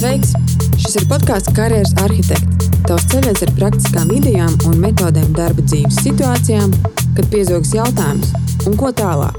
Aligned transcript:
Sveiks! 0.00 0.30
Šis 0.80 0.94
ir 0.96 1.02
podkāsts 1.10 1.52
Karjeras 1.52 1.90
arhitekts. 2.00 2.70
Tavs 2.88 3.02
ceļš 3.12 3.42
ar 3.44 3.50
praktiskām 3.58 4.12
idejām 4.16 4.54
un 4.70 4.78
metodēm 4.80 5.34
darba 5.36 5.60
dzīves 5.60 5.98
situācijām, 6.00 6.70
kad 7.18 7.28
piezogas 7.28 7.74
jautājums, 7.76 8.30
un 8.64 8.78
ko 8.80 8.88
tālāk. 8.96 9.36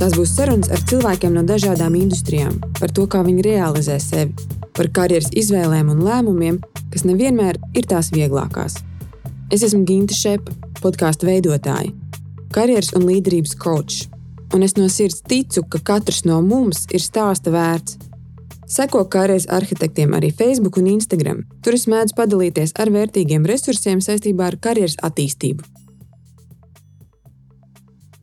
Tas 0.00 0.16
būs 0.18 0.32
sarunas 0.34 0.72
ar 0.74 0.82
cilvēkiem 0.82 1.36
no 1.36 1.44
dažādām 1.46 1.94
industrijām, 1.94 2.56
par 2.80 2.90
to, 2.90 3.04
kā 3.06 3.22
viņi 3.22 3.44
realizē 3.46 4.00
sevi, 4.02 4.34
par 4.74 4.90
karjeras 4.98 5.30
izvēlēm 5.44 5.94
un 5.94 6.02
lēmumiem, 6.08 6.58
kas 6.90 7.06
nevienmēr 7.06 7.62
ir 7.78 7.86
tās 7.86 8.10
vieglākās. 8.10 8.80
Es 9.54 9.62
esmu 9.62 9.84
Ginta 9.86 10.18
Šepa, 10.18 10.58
podkāstu 10.82 11.30
veidotāja, 11.30 11.94
karjeras 12.50 12.90
un 12.98 13.06
līderības 13.06 13.54
coach, 13.62 14.10
un 14.58 14.66
es 14.66 14.74
no 14.74 14.90
sirds 14.90 15.22
ticu, 15.22 15.62
ka 15.70 15.84
katrs 15.94 16.24
no 16.26 16.42
mums 16.42 16.88
ir 16.90 17.06
stāsta 17.06 17.54
vērts 17.54 18.07
Seko 18.68 19.06
karjeras 19.08 19.46
arhitektiem 19.48 20.12
arī 20.12 20.28
Facebook 20.36 20.76
un 20.76 20.90
Instagram. 20.92 21.40
Tur 21.64 21.76
es 21.78 21.86
mēdzu 21.88 22.16
padalīties 22.18 22.74
ar 22.76 22.92
vērtīgiem 22.92 23.46
resursiem 23.48 24.02
saistībā 24.04 24.50
ar 24.50 24.58
karjeras 24.60 24.98
attīstību. 25.08 25.64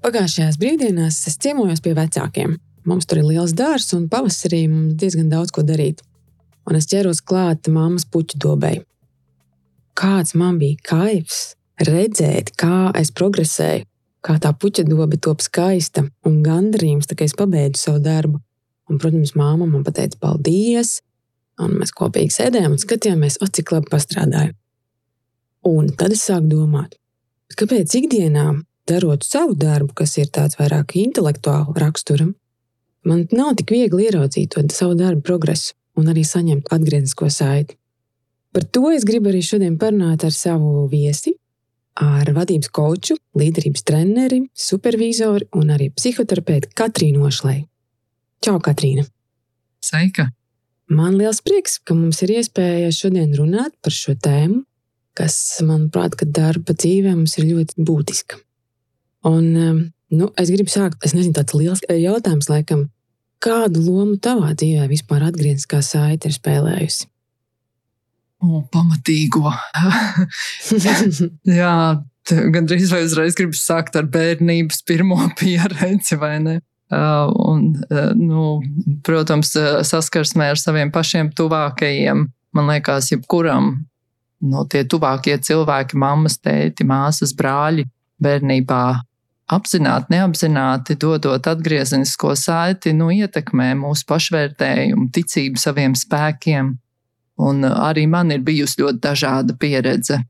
Pagājušajās 0.06 0.60
brīvdienās 0.62 1.24
es 1.32 1.40
ciemojos 1.42 1.82
pie 1.82 1.96
vecākiem. 1.98 2.60
Mums 2.86 3.10
tur 3.10 3.24
ir 3.24 3.26
liels 3.32 3.56
dārsts, 3.58 3.96
un 3.98 4.06
pavasarī 4.06 4.68
mums 4.70 4.94
diezgan 5.02 5.32
daudz 5.34 5.50
ko 5.50 5.66
darīt. 5.66 6.06
Un 6.70 6.78
es 6.78 6.86
ķeros 6.92 7.24
klāt 7.26 7.66
mammas 7.66 8.06
puķu 8.06 8.38
dobei. 8.38 8.84
Kāds 9.98 10.38
man 10.38 10.60
bija 10.62 10.78
kaivs 10.86 11.56
redzēt, 11.82 12.54
kā 12.54 12.92
es 13.02 13.10
progresēju, 13.18 13.90
kā 14.22 14.38
tā 14.44 14.54
puķa 14.54 14.86
dobe 14.86 15.18
top 15.18 15.42
skaista 15.42 16.06
un 16.28 16.44
gandarījums, 16.46 17.10
kā 17.10 17.26
es 17.26 17.34
pabeidzu 17.34 17.88
savu 17.88 18.06
darbu. 18.06 18.45
Un, 18.90 19.00
protams, 19.02 19.34
māma 19.38 19.66
man 19.70 19.86
teica, 19.88 20.20
paldies. 20.22 21.00
Un 21.62 21.78
mēs 21.80 21.94
kopīgi 21.96 22.34
sēdējām 22.36 22.76
un 22.76 22.82
skatījāmies, 22.82 23.40
o, 23.42 23.48
cik 23.48 23.72
labi 23.74 23.90
pastrādāju. 23.94 24.54
Un 25.66 25.88
tad 25.98 26.14
es 26.14 26.26
sāku 26.28 26.52
domāt, 26.52 26.98
kāpēc 27.58 27.96
ikdienā, 27.98 28.50
darot 28.86 29.24
savu 29.26 29.56
darbu, 29.58 29.96
kas 29.98 30.18
ir 30.22 30.30
tāds 30.30 30.60
vairāk 30.60 30.94
intelektuāla 31.02 31.74
rakstura, 31.82 32.28
man 33.08 33.24
nav 33.34 33.56
tik 33.58 33.74
viegli 33.74 34.06
ieraudzīt 34.10 34.54
to 34.54 34.66
savu 34.76 34.98
darbu 35.00 35.26
progresu 35.26 35.74
un 35.98 36.12
arī 36.12 36.26
saņemt 36.28 36.70
atgrieznisko 36.76 37.32
saiti. 37.32 37.80
Par 38.54 38.64
to 38.72 38.92
es 38.94 39.08
gribu 39.08 39.32
arī 39.32 39.42
šodien 39.44 39.80
parunāt 39.80 40.24
ar 40.28 40.36
savu 40.36 40.86
viesi, 40.92 41.34
ar 42.00 42.30
vadības 42.36 42.70
koču, 42.76 43.18
līderības 43.40 43.84
treneri, 43.88 44.44
supervizoru 44.54 45.48
un 45.60 45.72
arī 45.76 45.90
psihoterapeitu 45.96 46.72
Katrīnu 46.76 47.26
Ošlēju. 47.28 47.66
Čau, 48.44 48.58
Katrīna! 48.64 49.06
Sveika! 49.84 50.30
Man 50.92 51.16
liels 51.18 51.40
prieks, 51.46 51.80
ka 51.82 51.96
mums 51.98 52.20
ir 52.22 52.36
iespēja 52.36 52.92
šodien 52.94 53.32
runāt 53.38 53.74
par 53.82 53.94
šo 53.96 54.14
tēmu, 54.22 54.62
kas, 55.18 55.38
manuprāt, 55.66 56.20
darba 56.36 56.76
dzīvē 56.76 57.16
mums 57.16 57.38
ir 57.40 57.48
ļoti 57.50 57.86
būtiska. 57.88 58.38
Un, 59.26 59.48
um, 59.58 59.80
nu, 60.14 60.30
es 60.38 60.52
gribu 60.54 60.70
sākt, 60.70 61.00
es 61.06 61.16
nezinu, 61.18 61.34
tāds 61.40 61.56
liels 61.58 61.82
jautājums, 61.90 62.52
laikam, 62.52 62.86
kādu 63.42 63.82
lomu 63.88 64.20
tavā 64.22 64.54
dzīvē 64.54 64.86
vispār 64.92 65.26
atgriezniskā 65.30 65.82
saite 65.86 66.30
ir 66.30 66.38
spēlējusi? 66.38 67.10
O, 68.46 68.62
pamatīgo. 68.70 69.50
Jā, 71.62 71.76
gandrīz 72.30 72.94
vai 72.94 73.02
uzreiz 73.08 73.38
gribu 73.38 73.58
sākt 73.58 73.98
ar 73.98 74.06
bērnības 74.12 74.84
pirmo 74.86 75.18
pieredzi, 75.40 76.20
vai 76.22 76.36
ne? 76.44 76.60
Uh, 76.96 77.32
un, 77.52 77.76
uh, 77.90 78.14
nu, 78.16 78.62
protams, 79.04 79.50
uh, 79.60 79.82
saskarsmē 79.84 80.54
ar 80.54 80.60
saviem 80.62 80.94
pašiem 80.96 81.32
tuvākajiem, 81.36 82.22
man 82.56 82.70
liekas, 82.72 83.10
jebkuram 83.12 83.74
no 84.46 84.64
tie 84.70 84.86
tuvākie 84.88 85.36
cilvēki, 85.44 85.98
mammas, 86.00 86.38
tēti, 86.40 86.86
māsas, 86.88 87.34
brāļi, 87.36 87.84
bērnībā 88.24 88.84
apzināti, 89.52 90.14
neapzināti 90.16 90.96
dodot 91.02 91.50
atgriezenisko 91.52 92.32
saiti, 92.40 92.94
nu, 92.98 93.10
ietekmē 93.14 93.74
mūsu 93.80 94.08
pašvērtējumu, 94.10 95.10
ticību 95.14 95.62
saviem 95.62 95.98
spēkiem. 95.98 96.72
Un 97.46 97.68
arī 97.68 98.06
man 98.08 98.32
ir 98.32 98.46
bijusi 98.48 98.80
ļoti 98.82 99.02
dažāda 99.04 99.58
pieredze. 99.60 100.22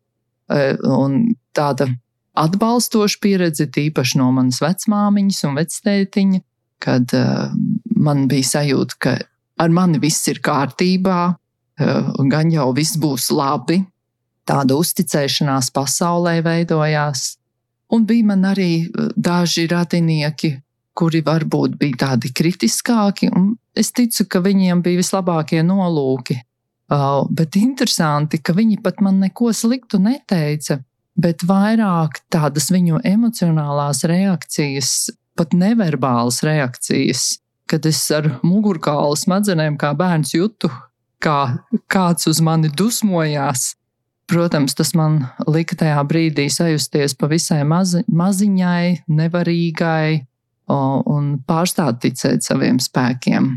Un 0.49 1.35
tāda 1.55 1.87
atbalstoša 2.35 3.21
pieredze, 3.21 3.69
tīpaši 3.69 4.19
no 4.19 4.31
manas 4.33 4.59
vecmāmiņas 4.63 5.43
un 5.47 5.59
vectētiņa, 5.61 6.41
kad 6.85 7.15
uh, 7.17 7.49
man 7.97 8.27
bija 8.31 8.51
sajūta, 8.51 8.99
ka 9.01 9.15
ar 9.61 9.73
mani 9.73 9.99
viss 10.03 10.27
ir 10.31 10.41
kārtībā, 10.45 11.19
uh, 11.33 12.11
gan 12.31 12.51
jau 12.53 12.69
viss 12.77 12.99
būs 13.01 13.31
labi. 13.33 13.81
Tāda 14.45 14.77
uzticēšanās 14.77 15.71
pasaulē 15.73 16.37
veidojās. 16.45 17.31
Un 17.95 18.05
bija 18.05 18.27
man 18.29 18.43
arī 18.45 18.69
eh, 18.85 19.07
daži 19.17 19.63
radinieki, 19.69 20.51
kuri 20.93 21.23
varbūt 21.25 21.79
bija 21.81 21.97
tādi 22.03 22.29
kritiskāki, 22.33 23.31
un 23.33 23.55
es 23.77 23.89
ticu, 23.93 24.27
ka 24.29 24.43
viņiem 24.45 24.83
bija 24.85 25.01
vislabākie 25.01 25.63
nolūki. 25.65 26.37
Uh, 26.85 27.25
bet 27.33 27.57
interesanti, 27.57 28.37
ka 28.37 28.53
viņi 28.53 28.77
pat 28.85 29.01
man 29.01 29.17
neko 29.23 29.49
sliktu 29.57 29.97
neteica 29.97 30.77
bet 31.15 31.45
vairāk 31.47 32.19
tādas 32.31 32.69
viņu 32.73 32.99
emocionālās 33.07 34.03
reakcijas, 34.07 35.09
pat 35.37 35.55
neverbālas 35.55 36.41
reakcijas, 36.45 37.35
kad 37.69 37.85
es 37.89 38.01
ar 38.13 38.29
mugurkaula 38.45 39.17
smadzenēm 39.19 39.77
kā 39.81 39.93
bērns 39.97 40.35
jutu, 40.35 40.69
kā 41.23 41.57
kāds 41.91 42.29
uz 42.29 42.41
mani 42.43 42.69
dusmojās. 42.69 43.73
Protams, 44.25 44.73
tas 44.73 44.95
man 44.97 45.19
lika 45.45 45.77
tajā 45.77 46.01
brīdī 46.09 46.47
sajusties 46.49 47.13
pavisai 47.19 47.61
mazi, 47.67 48.01
maziņai, 48.09 49.05
nevarīgai 49.05 50.25
un 50.73 51.27
pārstāt 51.45 52.01
ticēt 52.01 52.45
saviem 52.45 52.79
spēkiem. 52.81 53.51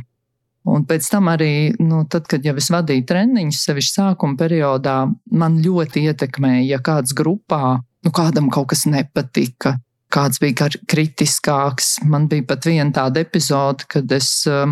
Un 0.68 0.84
pēc 0.84 1.06
tam 1.08 1.30
arī, 1.32 1.72
nu, 1.80 2.02
tad, 2.12 2.26
kad 2.28 2.44
jau 2.44 2.52
es 2.60 2.68
vadīju 2.72 3.06
treniņus, 3.08 3.62
sevišķi 3.64 3.94
sākuma 3.94 4.36
periodā, 4.36 4.98
man 5.32 5.60
ļoti 5.64 6.04
ietekmēja, 6.10 6.66
ja 6.74 6.78
kāds 6.84 7.14
grupā, 7.16 7.78
nu, 8.04 8.12
kādam 8.12 8.50
kaut 8.52 8.68
kas 8.74 8.84
nepatika, 8.90 9.78
kāds 10.12 10.41
bija 10.42 10.69
kritiskāks. 10.88 11.98
Man 12.08 12.28
bija 12.30 12.46
pat 12.48 12.69
viena 12.69 12.91
tāda 12.94 13.22
epizode, 13.24 13.86
kad 13.91 14.10
es 14.14 14.30
uh, 14.48 14.70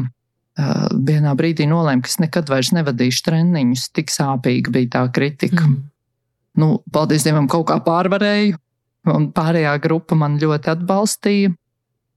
vienā 0.57 1.35
brīdī 1.39 1.69
nolēmu, 1.69 2.05
ka 2.05 2.13
es 2.13 2.21
nekad 2.23 2.51
vairs 2.53 2.73
nevadīšu 2.77 3.27
treniņus. 3.29 3.91
Tik 3.97 4.13
sāpīga 4.15 4.73
bija 4.73 4.93
tā 4.97 5.05
kritika. 5.15 5.63
Mm. 5.67 5.85
Nu, 6.57 6.71
paldies 6.93 7.27
Dievam, 7.27 7.49
kaut 7.53 7.69
kā 7.69 7.77
pārvarēju, 7.85 8.57
un 9.13 9.31
pārējā 9.37 9.77
grupa 9.85 10.17
man 10.19 10.39
ļoti 10.41 10.73
atbalstīja. 10.73 11.53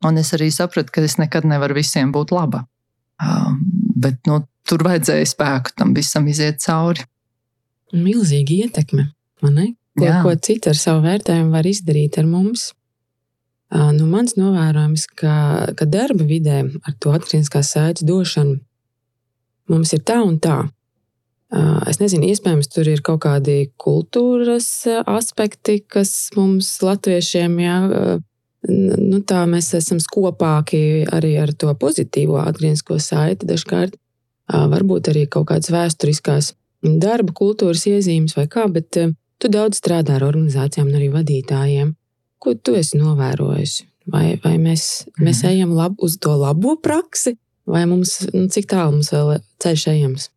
Un 0.07 0.19
es 0.21 0.31
arī 0.35 0.47
sapratu, 0.55 0.93
ka 0.95 1.03
es 1.03 1.17
nekad 1.19 1.43
nevaru 1.47 1.75
visiem 1.75 2.13
būt 2.15 2.31
laba. 2.31 2.63
Um, 3.19 3.57
bet 3.99 4.21
nu, 4.29 4.39
tur 4.63 4.85
vajadzēja 4.87 5.27
spēku 5.27 5.75
tam 5.75 5.91
visam 5.97 6.27
iziet 6.31 6.61
cauri. 6.63 7.03
Milzīga 7.91 8.55
ietekme, 8.63 9.09
man 9.43 9.57
ne? 9.57 9.67
Ko, 9.99 10.05
Jā. 10.05 10.21
ko 10.23 10.31
citi 10.39 10.69
ar 10.71 10.77
savu 10.79 11.01
vērtējumu 11.03 11.51
var 11.51 11.67
izdarīt 11.67 12.15
ar 12.21 12.29
mums? 12.29 12.69
Nu, 13.69 14.07
mans 14.09 14.33
novērojums, 14.33 15.05
ka, 15.19 15.35
ka 15.77 15.85
darba 15.85 16.25
vidē 16.25 16.63
ar 16.65 16.95
to 16.97 17.13
atgriezniskās 17.13 17.75
saites 17.75 18.05
došanu 18.07 18.57
mums 19.69 19.93
ir 19.93 20.01
tā 20.05 20.17
un 20.25 20.39
tā. 20.41 20.63
Es 21.89 21.97
nezinu, 22.01 22.27
iespējams, 22.29 22.69
tur 22.69 22.89
ir 22.89 23.01
kaut 23.05 23.23
kādi 23.25 23.71
kultūras 23.81 24.69
aspekti, 25.09 25.79
kas 25.81 26.29
mums, 26.37 26.71
latviešiem, 26.85 27.55
jā, 27.63 27.77
nu, 28.69 29.21
tā 29.25 29.43
mēs 29.49 29.71
esam 29.77 30.01
skopāki 30.03 31.07
arī 31.09 31.35
ar 31.41 31.53
to 31.57 31.73
pozitīvo 31.73 32.37
atgrieznisko 32.43 32.99
saiti 33.01 33.49
dažkārt. 33.49 33.97
Varbūt 34.49 35.11
arī 35.11 35.27
kaut 35.29 35.49
kādas 35.49 35.69
vēsturiskās 35.73 36.53
darba 36.81 37.33
kultūras 37.37 37.85
iezīmes 37.89 38.37
vai 38.37 38.45
kā, 38.49 38.65
bet 38.69 38.93
tu 38.93 39.49
daudz 39.49 39.81
strādā 39.81 40.17
ar 40.17 40.25
organizācijām 40.29 40.89
un 40.89 40.97
arī 41.01 41.09
vadītājiem. 41.13 41.93
Ko 42.39 42.55
tu 42.55 42.75
esi 42.79 42.99
novērojis? 42.99 43.81
Vai, 44.09 44.39
vai 44.41 44.55
mēs, 44.57 45.05
mēs 45.19 45.43
mhm. 45.43 45.51
ejam 45.51 45.77
lab, 45.77 45.99
uz 46.01 46.17
to 46.21 46.33
labo 46.39 46.75
praksi, 46.81 47.35
vai 47.69 47.85
mums, 47.89 48.21
nu, 48.33 48.47
cik 48.49 48.69
tālu 48.71 48.97
mums 48.97 49.11
vēl 49.13 49.39
ceļš 49.61 49.87
ejams? 49.93 50.29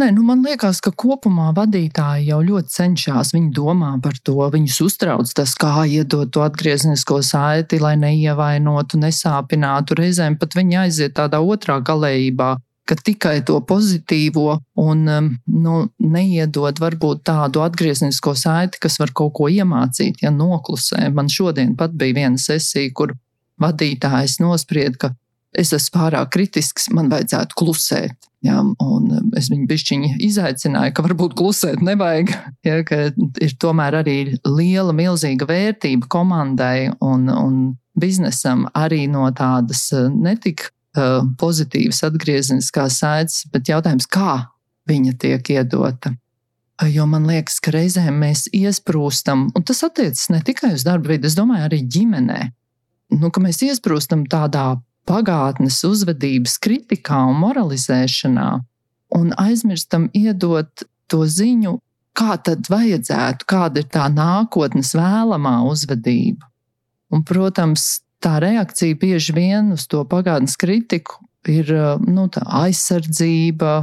Nē, 0.00 0.06
nu 0.16 0.22
man 0.24 0.40
liekas, 0.46 0.78
ka 0.80 0.92
kopumā 0.96 1.50
vadītāji 1.52 2.30
jau 2.30 2.38
ļoti 2.44 2.72
cenšas. 2.72 3.34
Viņi 3.34 3.50
domā 3.52 3.90
par 4.00 4.14
to, 4.24 4.36
viņus 4.54 4.78
uztrauc 4.86 5.32
tas, 5.36 5.52
kā 5.58 5.82
iedot 5.84 6.30
to 6.32 6.44
atgrieznisko 6.44 7.18
saiti, 7.26 7.80
lai 7.82 7.96
neievainotu, 8.00 9.00
nesāpinātu. 9.02 9.98
Reizēm 9.98 10.38
pat 10.40 10.56
viņi 10.56 10.78
aiziet 10.86 11.16
tādā 11.18 11.42
otrā 11.42 11.80
galējībā, 11.84 12.54
ka 12.88 12.96
tikai 12.98 13.40
to 13.46 13.58
pozitīvo 13.66 14.58
un 14.82 15.02
um, 15.08 15.30
nu, 15.46 15.74
neiedod 16.02 16.80
varbūt 16.82 17.24
tādu 17.28 17.62
atgrieznisko 17.64 18.34
saiti, 18.38 18.80
kas 18.82 18.98
var 19.02 19.12
kaut 19.16 19.34
ko 19.38 19.50
iemācīt, 19.52 20.22
ja 20.24 20.32
noklusē. 20.34 21.08
Man 21.14 21.30
šodien 21.30 21.76
pat 21.78 21.94
bija 21.98 22.22
viena 22.22 22.40
sesija, 22.40 22.90
kur 22.94 23.14
vadītājs 23.60 24.40
nosprieda, 24.42 24.96
ka 24.96 25.12
es 25.56 25.72
esmu 25.76 25.98
pārāk 25.98 26.32
kritisks, 26.34 26.90
man 26.94 27.10
vajadzētu 27.12 27.58
klusēt. 27.58 28.16
Ja, 28.40 28.62
un 28.64 29.32
es 29.36 29.50
viņu 29.52 29.66
bišķiņi 29.68 30.14
izaicināju, 30.24 30.94
ka 30.96 31.02
varbūt 31.04 31.34
klusēt 31.36 31.82
nevajag, 31.84 32.32
ja, 32.68 32.78
ka 32.88 33.10
ir 33.12 33.56
tomēr 33.60 34.00
arī 34.00 34.16
liela, 34.48 34.94
milzīga 34.96 35.48
vērtība 35.50 36.08
komandai 36.08 36.88
un, 37.04 37.28
un 37.28 37.58
biznesam 38.00 38.64
arī 38.72 39.04
no 39.12 39.26
tādas 39.36 39.90
eh, 39.92 40.08
netik 40.08 40.70
uh, 40.96 41.26
pozitīvas 41.40 42.02
atgriezeniskās 42.08 42.98
saites, 43.02 43.44
bet 43.52 43.70
jautājums, 43.70 44.08
kā 44.10 44.46
viņa 44.90 45.16
tiek 45.20 45.52
iedota. 45.54 46.14
Jo 46.88 47.04
man 47.04 47.26
liekas, 47.28 47.58
ka 47.60 47.74
reizēm 47.74 48.22
mēs 48.22 48.46
iesprūstam, 48.56 49.50
un 49.52 49.64
tas 49.68 49.82
attiecas 49.84 50.30
ne 50.32 50.40
tikai 50.44 50.72
uz 50.78 50.86
darba 50.86 51.12
vidi, 51.12 51.28
es 51.28 51.36
domāju, 51.36 51.66
arī 51.66 51.82
ģimenē. 51.84 52.40
Nu, 53.20 53.28
mēs 53.42 53.60
iesprūstam 53.66 54.24
tādā 54.30 54.78
pagātnes 55.08 55.80
uzvedības 55.84 56.56
kritikā 56.62 57.18
un 57.28 57.40
moralizēšanā, 57.42 58.48
un 59.18 59.32
aizmirstam 59.42 60.08
iedot 60.16 60.86
to 61.10 61.24
ziņu, 61.26 61.76
kā 62.16 62.36
tad 62.44 62.70
vajadzētu, 62.70 63.48
kāda 63.50 63.82
ir 63.82 63.90
tā 63.92 64.06
nākotnes 64.14 64.94
vēlamā 64.96 65.58
uzvedība. 65.68 66.48
Un, 67.10 67.24
protams, 67.26 68.00
tā 68.22 68.38
reakcija 68.42 68.98
bieži 69.00 69.34
vien 69.36 69.72
uz 69.76 69.86
to 69.90 70.04
pagātnes 70.08 70.56
kritiku 70.60 71.20
ir 71.48 71.70
nu, 72.04 72.26
aizsardzība, 72.60 73.74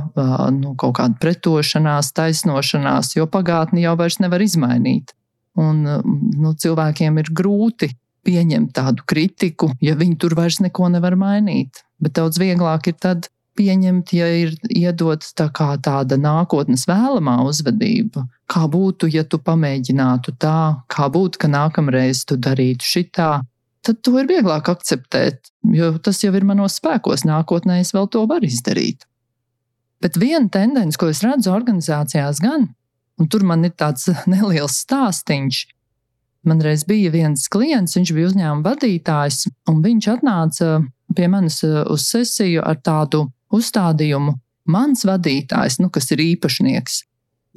nu, 0.53 0.73
kaut 0.77 0.97
kāda 0.99 1.17
pretošanās, 1.21 2.11
taisnošanās, 2.17 3.15
jo 3.17 3.25
pagātni 3.31 3.85
jau 3.85 3.95
nevar 4.21 4.43
izmainīt. 4.45 5.13
Un 5.57 5.81
nu, 5.81 6.53
cilvēkiem 6.53 7.17
ir 7.17 7.31
grūti 7.33 7.89
pieņemt 8.27 8.75
tādu 8.77 9.07
kritiku, 9.07 9.71
ja 9.81 9.95
viņi 9.97 10.19
tur 10.21 10.35
vairs 10.37 10.59
neko 10.61 10.89
nevar 10.93 11.15
mainīt. 11.17 11.81
Bet 11.97 12.13
daudz 12.19 12.37
vieglāk 12.37 12.91
ir 12.91 12.97
tad 13.01 13.29
pieņemt, 13.57 14.13
ja 14.13 14.27
ir 14.43 14.53
iedots 14.69 15.33
tā 15.33 15.49
tāda 15.49 16.17
nākotnes 16.21 16.85
vēlamā 16.85 17.39
uzvedība. 17.47 18.27
Kā 18.45 18.67
būtu, 18.69 19.09
ja 19.09 19.23
tu 19.25 19.39
pamēģinātu 19.41 20.35
tā, 20.37 20.83
kā 20.93 21.07
būtu, 21.09 21.41
ka 21.41 21.49
nākamreiz 21.49 22.21
tu 22.29 22.37
darītu 22.37 22.85
šitā, 22.85 23.31
tad 23.85 24.01
to 24.05 24.15
ir 24.21 24.29
vieglāk 24.29 24.69
akceptēt, 24.71 25.51
jo 25.75 25.93
tas 26.03 26.23
jau 26.23 26.33
ir 26.35 26.45
manos 26.47 26.79
spēkos. 26.79 27.25
Nākotnē 27.27 27.79
es 27.83 27.93
vēl 27.95 28.09
to 28.13 28.25
varu 28.29 28.49
izdarīt. 28.49 29.05
Bet 30.03 30.19
viena 30.21 30.45
tendence, 30.53 30.99
ko 30.99 31.09
es 31.09 31.23
redzu 31.25 31.51
organizācijās, 31.53 32.41
gan, 32.43 32.69
un 33.17 33.31
tur 33.31 33.45
man 33.47 33.65
ir 33.65 33.73
tāds 33.77 34.09
neliels 34.33 34.81
stāstīns, 34.85 35.65
Man 36.47 36.61
reiz 36.63 36.85
bija 36.87 37.11
viens 37.11 37.47
klients, 37.51 37.97
viņš 37.97 38.11
bija 38.15 38.29
uzņēmuma 38.29 38.63
vadītājs, 38.63 39.47
un 39.67 39.81
viņš 39.83 40.05
atnāca 40.13 40.77
pie 41.17 41.27
manis 41.31 41.59
uh, 41.67 41.81
uz 41.91 42.05
sesiju 42.07 42.63
ar 42.63 42.79
tādu 42.79 43.25
uzstādījumu. 43.51 44.37
Mans 44.71 45.03
vadītājs, 45.07 45.79
nu, 45.83 45.89
kas 45.91 46.07
ir 46.15 46.23
īpašnieks, 46.23 47.01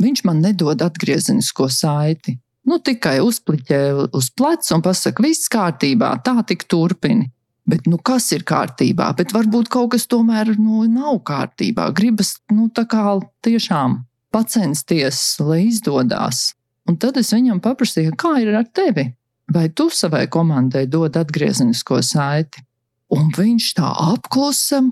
viņš 0.02 0.24
man 0.26 0.42
nedod 0.42 0.82
atgriezenisko 0.82 1.68
saiti. 1.70 2.38
Nu, 2.68 2.76
tikai 2.78 3.18
uzpliķē 3.24 3.80
uz 4.16 4.30
pleca 4.36 4.74
un 4.76 4.82
pasakā, 4.84 5.24
viss 5.24 5.48
kārtībā, 5.52 6.12
tā 6.24 6.40
tik 6.46 6.66
turpini. 6.68 7.30
Bet, 7.70 7.86
nu, 7.86 8.00
kas 8.02 8.30
ir 8.34 8.42
kārtībā? 8.48 9.10
Bet 9.16 9.32
varbūt 9.36 9.68
kaut 9.70 9.92
kas 9.94 10.08
tomēr 10.10 10.54
nu, 10.58 10.82
nav 10.90 11.20
kārtībā. 11.28 11.90
Gribas, 11.96 12.34
nu, 12.52 12.68
tiešām 12.74 14.00
pacensties, 14.34 15.20
lai 15.42 15.66
izdodas. 15.68 16.54
Un 16.88 16.96
tad 16.98 17.18
es 17.20 17.32
viņam 17.34 17.60
paprasīju, 17.62 18.16
kā 18.18 18.38
ir 18.42 18.54
ar 18.58 18.66
tevi? 18.66 19.10
Vai 19.50 19.68
tu 19.74 19.88
savai 19.90 20.26
komandai 20.30 20.86
dod 20.86 21.16
atgriezenisko 21.18 22.00
saiti? 22.06 22.62
Un 23.10 23.30
viņš 23.34 23.68
tā 23.78 23.90
apklusa 24.12 24.84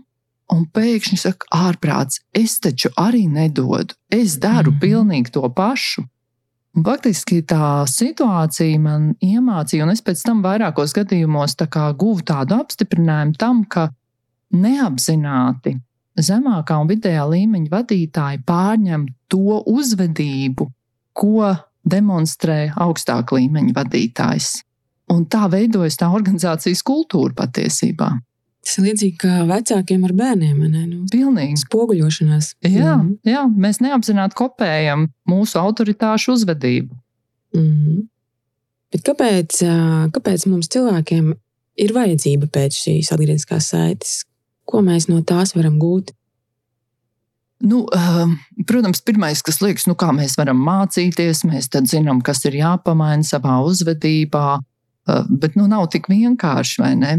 un 0.55 0.64
pēkšņi 0.75 1.19
saka, 1.21 1.49
ārprāts, 1.55 2.23
es 2.35 2.59
taču 2.62 2.91
arī 2.99 3.26
nedodu. 3.31 3.94
Es 4.11 4.38
daru 4.43 4.73
mm. 4.75 4.81
pilnīgi 4.82 5.35
to 5.37 5.44
pašu. 5.55 6.06
Un 6.78 6.84
faktiski 6.86 7.40
tā 7.42 7.82
situācija 7.90 8.78
man 8.78 9.08
iemācīja, 9.19 9.82
un 9.82 9.90
es 9.90 10.02
pēc 10.06 10.20
tam 10.22 10.44
vairākos 10.44 10.92
gadījumos 10.94 11.56
tā 11.58 11.66
guvu 11.98 12.22
tādu 12.22 12.54
apstiprinājumu 12.54 13.34
tam, 13.34 13.64
ka 13.66 13.88
neapzināti 14.54 15.72
zemākā 16.14 16.76
un 16.78 16.86
vidējā 16.86 17.25
līmeņa 17.32 17.72
vadītāji 17.72 18.44
pārņem 18.46 19.08
to 19.26 19.58
uzvedību, 19.66 20.69
ko 21.19 21.50
demonstrē 21.82 22.60
augstāka 22.78 23.40
līmeņa 23.40 23.75
vadītājs. 23.75 24.52
Un 25.10 25.26
tā 25.26 25.48
veidojas 25.50 25.98
tā 25.98 26.12
organizācijas 26.14 26.84
kultūra 26.86 27.34
patiesībā. 27.42 28.12
Tas 28.69 28.76
ir 28.76 28.85
līdzīgi 28.85 29.17
kā 29.23 29.35
vecākiem 29.49 30.03
ar 30.05 30.12
bērniem. 30.12 30.59
Nu, 30.69 30.99
Pilnīgi. 31.09 31.56
Spoguļošanās. 31.62 32.50
Jā, 32.69 32.99
mm. 32.99 33.15
jā, 33.25 33.47
mēs 33.49 33.81
neapzināti 33.81 34.37
kopējam 34.37 35.06
mūsu 35.31 35.56
autoritāšu 35.56 36.35
uzvedību. 36.35 36.93
Mm. 37.56 38.03
Bet 38.93 39.06
kāpēc, 39.09 39.62
kāpēc 40.12 40.44
mums 40.53 40.69
cilvēkiem 40.75 41.32
ir 41.81 41.97
vajadzība 41.97 42.50
pēc 42.53 42.76
šīs 42.82 43.12
atgriezniskās 43.17 43.73
saites? 43.73 44.15
Ko 44.69 44.85
mēs 44.85 45.09
no 45.09 45.23
tās 45.25 45.56
varam 45.56 45.81
gūt? 45.81 46.12
Nu, 47.64 47.87
protams, 48.69 49.00
pirmais, 49.00 49.41
kas 49.49 49.62
liekas, 49.64 49.88
nu, 49.88 49.97
kā 49.97 50.12
mēs 50.12 50.37
varam 50.37 50.61
mācīties, 50.61 51.47
mēs 51.49 51.73
tad 51.73 51.88
zinām, 51.88 52.21
kas 52.21 52.44
ir 52.44 52.61
jāpamaina 52.61 53.25
savā 53.25 53.62
uzvedībā, 53.64 54.49
bet 55.41 55.56
nu, 55.56 55.64
nav 55.73 55.88
tik 55.97 56.12
vienkārši, 56.12 56.82
vai 56.85 56.93
ne? 57.00 57.14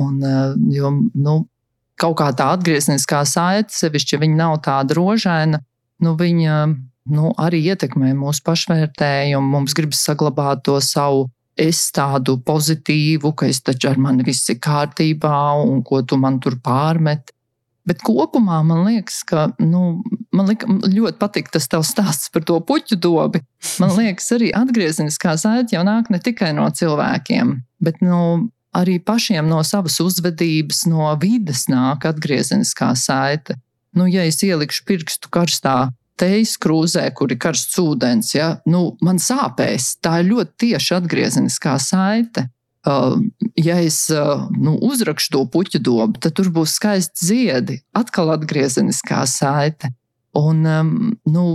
Un, 0.00 0.16
uh, 0.22 0.54
jo, 0.74 0.90
nu, 1.14 1.36
kaut 2.00 2.18
kā 2.18 2.30
tā 2.36 2.50
atgriezniskā 2.56 3.22
saite, 3.28 3.74
sevišķi, 3.74 4.16
ja 4.16 4.22
viņa 4.24 4.40
nav 4.40 4.58
tāda 4.64 4.96
rožaina, 4.98 5.60
nu, 6.02 6.16
viņa 6.18 6.58
nu, 7.14 7.30
arī 7.40 7.60
ietekmē 7.72 8.14
mūsu 8.18 8.44
pašvērtējumu. 8.46 9.52
Mums 9.56 9.76
gribas 9.76 10.02
saglabāt 10.06 10.64
to 10.66 10.78
savu 10.84 11.28
es 11.60 11.86
tādu 11.94 12.38
pozitīvu, 12.42 13.30
ka 13.38 13.46
es 13.50 13.62
taču 13.62 13.92
ar 13.92 14.00
mani 14.00 14.26
viss 14.26 14.50
ir 14.50 14.58
kārtībā, 14.62 15.36
un 15.62 15.84
ko 15.86 16.02
tu 16.02 16.18
man 16.18 16.40
tur 16.42 16.58
pārmet. 16.62 17.30
Bet 17.84 18.00
kopumā 18.00 18.62
man 18.64 18.86
liekas, 18.86 19.20
ka 19.28 19.50
nu, 19.60 20.00
man 20.32 20.48
lika, 20.48 20.66
ļoti 20.88 21.18
patīk 21.20 21.50
tas 21.52 21.68
tavs 21.68 21.92
stāsts 21.92 22.32
par 22.32 22.46
to 22.48 22.56
puķu 22.64 22.96
dobi. 22.96 23.42
Man 23.82 23.92
liekas, 23.98 24.30
arī 24.34 24.48
atgriezeniskā 24.56 25.36
saite 25.40 25.76
jau 25.76 25.84
nāk 25.84 26.08
ne 26.10 26.20
tikai 26.24 26.54
no 26.56 26.64
cilvēkiem, 26.72 27.58
bet 27.84 28.00
nu, 28.00 28.48
arī 28.74 28.98
pašiem 29.00 29.48
no 29.48 29.60
savas 29.66 30.00
uzvedības, 30.02 30.84
no 30.90 31.10
vides 31.20 31.66
nāk 31.70 32.06
atgriezeniskā 32.10 32.92
saite. 32.98 33.58
Nu, 33.94 34.08
ja 34.10 34.24
es 34.26 34.42
ielikšu 34.42 34.82
pirkstu 34.88 35.30
karstā 35.32 35.92
teijas 36.18 36.56
krūzē, 36.62 37.06
kur 37.14 37.32
ir 37.32 37.38
karsts 37.42 37.78
ūdens, 37.82 38.34
ja, 38.34 38.56
nu, 38.70 38.94
man 39.04 39.20
sāpēs. 39.22 39.94
Tā 40.02 40.20
ir 40.22 40.30
ļoti 40.32 40.54
tieši 40.66 40.98
atgriezeniskā 40.98 41.76
saite. 41.82 42.48
Uh, 42.84 43.16
ja 43.56 43.78
es 43.80 44.02
uh, 44.12 44.44
nu, 44.60 44.74
uzrakstu 44.84 45.38
to 45.38 45.46
puķu 45.54 45.80
dobu, 45.80 46.20
tad 46.20 46.34
tur 46.36 46.50
būs 46.52 46.74
skaisti 46.76 47.30
ziedi, 47.30 47.78
atkal 47.96 48.34
atgriezeniskā 48.34 49.22
saite. 49.30 49.88
Un, 50.36 50.60
um, 50.68 50.90
nu, 51.24 51.46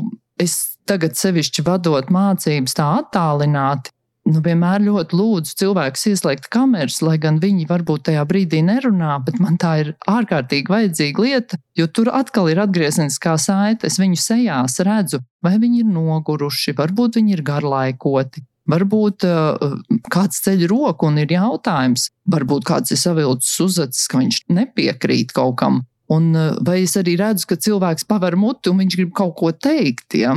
es 0.41 0.79
tagad, 0.89 1.13
sevišķi 1.19 1.63
vadot 1.67 2.09
mācības, 2.09 2.73
tā 2.79 2.87
attālināti, 3.03 3.93
nu, 4.27 4.41
vienmēr 4.43 4.83
ļoti 4.83 5.17
lūdzu 5.17 5.55
cilvēkus 5.61 6.05
ieslēgt 6.11 6.49
kameras, 6.53 6.99
lai 7.05 7.17
gan 7.21 7.39
viņi 7.41 7.67
varbūt 7.69 8.07
tajā 8.09 8.25
brīdī 8.29 8.61
nerunā, 8.65 9.17
bet 9.25 9.39
man 9.41 9.57
tā 9.61 9.73
ir 9.83 9.93
ārkārtīgi 10.09 10.71
vajadzīga 10.73 11.25
lieta, 11.25 11.59
jo 11.77 11.87
tur 11.87 12.11
atkal 12.13 12.49
ir 12.51 12.61
atgriezeniskā 12.63 13.35
saite. 13.41 13.89
Es 13.89 13.99
viņu 14.01 14.19
sejās 14.19 14.79
redzu, 14.85 15.21
vai 15.45 15.57
viņi 15.61 15.83
ir 15.83 15.91
noguruši, 15.93 16.75
varbūt 16.77 17.19
viņi 17.19 17.37
ir 17.37 17.45
garlaikoti. 17.47 18.45
Varbūt 18.69 19.25
uh, 19.25 19.79
kāds 20.13 20.43
ceļ 20.45 20.67
roku 20.69 21.07
un 21.09 21.17
ir 21.23 21.31
jautājums, 21.33 22.11
varbūt 22.29 22.67
kāds 22.69 22.93
ir 22.93 22.99
savilcis 23.01 23.55
uzacis, 23.65 24.05
ka 24.11 24.19
viņš 24.21 24.43
nepiekrīt 24.53 25.33
kaut 25.33 25.57
kam. 25.61 25.81
Un, 26.13 26.29
uh, 26.37 26.59
vai 26.65 26.83
es 26.83 26.93
arī 26.99 27.15
redzu, 27.17 27.47
ka 27.49 27.57
cilvēks 27.57 28.05
paver 28.09 28.37
muti 28.37 28.69
un 28.69 28.83
viņš 28.83 28.99
grib 28.99 29.15
kaut 29.17 29.33
ko 29.41 29.49
teikt. 29.55 30.19
Ja? 30.21 30.35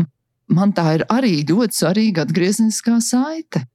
Man 0.52 0.72
tā 0.76 0.96
ir 0.96 1.04
arī 1.12 1.42
ļoti 1.48 1.76
svarīga 1.76 2.24
atgriezniskā 2.24 2.96
saite. 3.04 3.66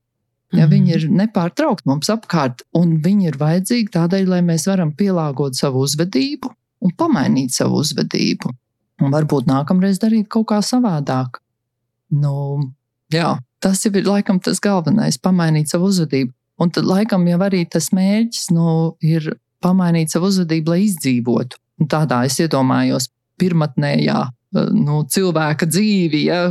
Ja 0.56 0.64
mm. 0.64 0.72
Viņi 0.72 0.94
ir 0.96 1.08
nepārtraukti 1.12 1.90
mums 1.90 2.12
apkārt, 2.14 2.64
un 2.78 2.98
viņi 3.04 3.32
ir 3.32 3.40
vajadzīgi 3.42 3.92
tādēļ, 3.96 4.30
lai 4.32 4.44
mēs 4.48 4.68
varam 4.70 4.94
pielāgot 4.96 5.60
savu 5.60 5.84
uzvedību 5.84 6.54
un 6.86 6.94
pamainīt 6.96 7.56
savu 7.58 7.82
uzvedību. 7.84 8.54
Un 9.04 9.12
varbūt 9.14 9.50
nākamreiz 9.50 10.00
darīt 10.02 10.30
kaut 10.34 10.48
kā 10.54 10.62
savādāk. 10.66 11.42
Nu, 12.16 12.64
jā, 13.14 13.36
Tas 13.60 13.86
ir 13.86 14.06
laikam 14.06 14.40
tas 14.40 14.60
galvenais, 14.62 15.18
pamainīt 15.18 15.72
savu 15.72 15.90
uzvedību. 15.90 16.32
Un 16.62 16.72
tad 16.74 16.86
laikam 16.90 17.26
jau 17.30 17.40
arī 17.46 17.64
tas 17.70 17.90
mērķis 17.94 18.52
nu, 18.54 18.98
ir 19.02 19.32
pamainīt 19.62 20.14
savu 20.14 20.30
uzvedību, 20.30 20.74
lai 20.74 20.86
izdzīvotu. 20.86 21.58
Un 21.82 21.90
tādā 21.90 22.24
es 22.26 22.38
iedomājos 22.42 23.10
pirmotnējā 23.42 24.20
nu, 24.56 25.02
cilvēka 25.12 25.68
dzīvi. 25.70 26.24
Ja, 26.28 26.42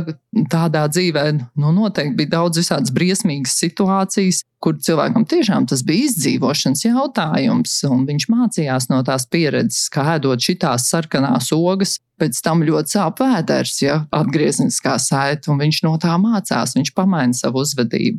tādā 0.51 0.85
dzīvē 0.91 1.25
nu, 1.37 1.71
noteikti 1.73 2.17
bija 2.19 2.33
daudz 2.37 2.61
visādas 2.61 2.93
briesmīgas 2.93 3.57
situācijas, 3.61 4.43
kur 4.63 4.77
cilvēkam 4.81 5.25
tiešām 5.29 5.67
tas 5.69 5.83
bija 5.85 6.07
izdzīvošanas 6.09 6.85
jautājums, 6.85 7.79
viņš 8.09 8.27
mācījās 8.33 8.89
no 8.91 9.01
tās 9.07 9.27
pieredzes, 9.29 9.87
kā 9.93 10.05
ēdot 10.17 10.43
šitās 10.43 10.89
sarkanās 10.91 11.51
ogas. 11.55 11.97
Pēc 12.17 12.39
tam 12.41 12.63
ļoti 12.65 12.95
sāp 12.95 13.19
vēders, 13.21 13.75
ja 13.83 13.99
atgriezniskā 14.15 14.95
saite, 14.97 15.51
un 15.53 15.61
viņš 15.61 15.83
no 15.85 15.91
tā 16.01 16.15
mācās, 16.17 16.73
viņš 16.73 16.95
pamaina 16.97 17.37
savu 17.37 17.61
uzvedību. 17.61 18.17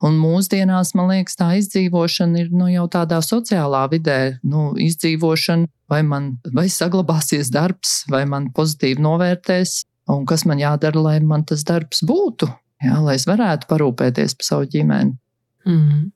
Un 0.00 0.16
mūsdienās, 0.16 0.94
man 0.96 1.10
liekas, 1.10 1.36
tā 1.36 1.50
izdzīvošana 1.60 2.40
ir 2.40 2.52
nu, 2.56 2.70
jau 2.72 2.86
tādā 2.88 3.18
sociālā 3.24 3.82
vidē, 3.92 4.38
nu, 4.48 4.70
izdzīvošana, 4.80 5.68
vai 5.92 6.00
man 6.06 6.30
vai 6.56 6.70
saglabāsies 6.72 7.50
darbs, 7.52 8.06
vai 8.08 8.22
man 8.28 8.48
pozitīvi 8.56 9.02
novērtēs, 9.04 9.74
un 10.14 10.24
kas 10.28 10.46
man 10.48 10.62
jādara, 10.62 11.02
lai 11.04 11.18
man 11.20 11.44
tas 11.44 11.66
darbs 11.68 12.00
būtu, 12.08 12.48
jā, 12.80 12.96
lai 13.04 13.18
es 13.20 13.26
varētu 13.28 13.68
parūpēties 13.68 14.38
par 14.38 14.48
savu 14.48 14.70
ģimeni. 14.72 15.18
Mm. 15.68 16.08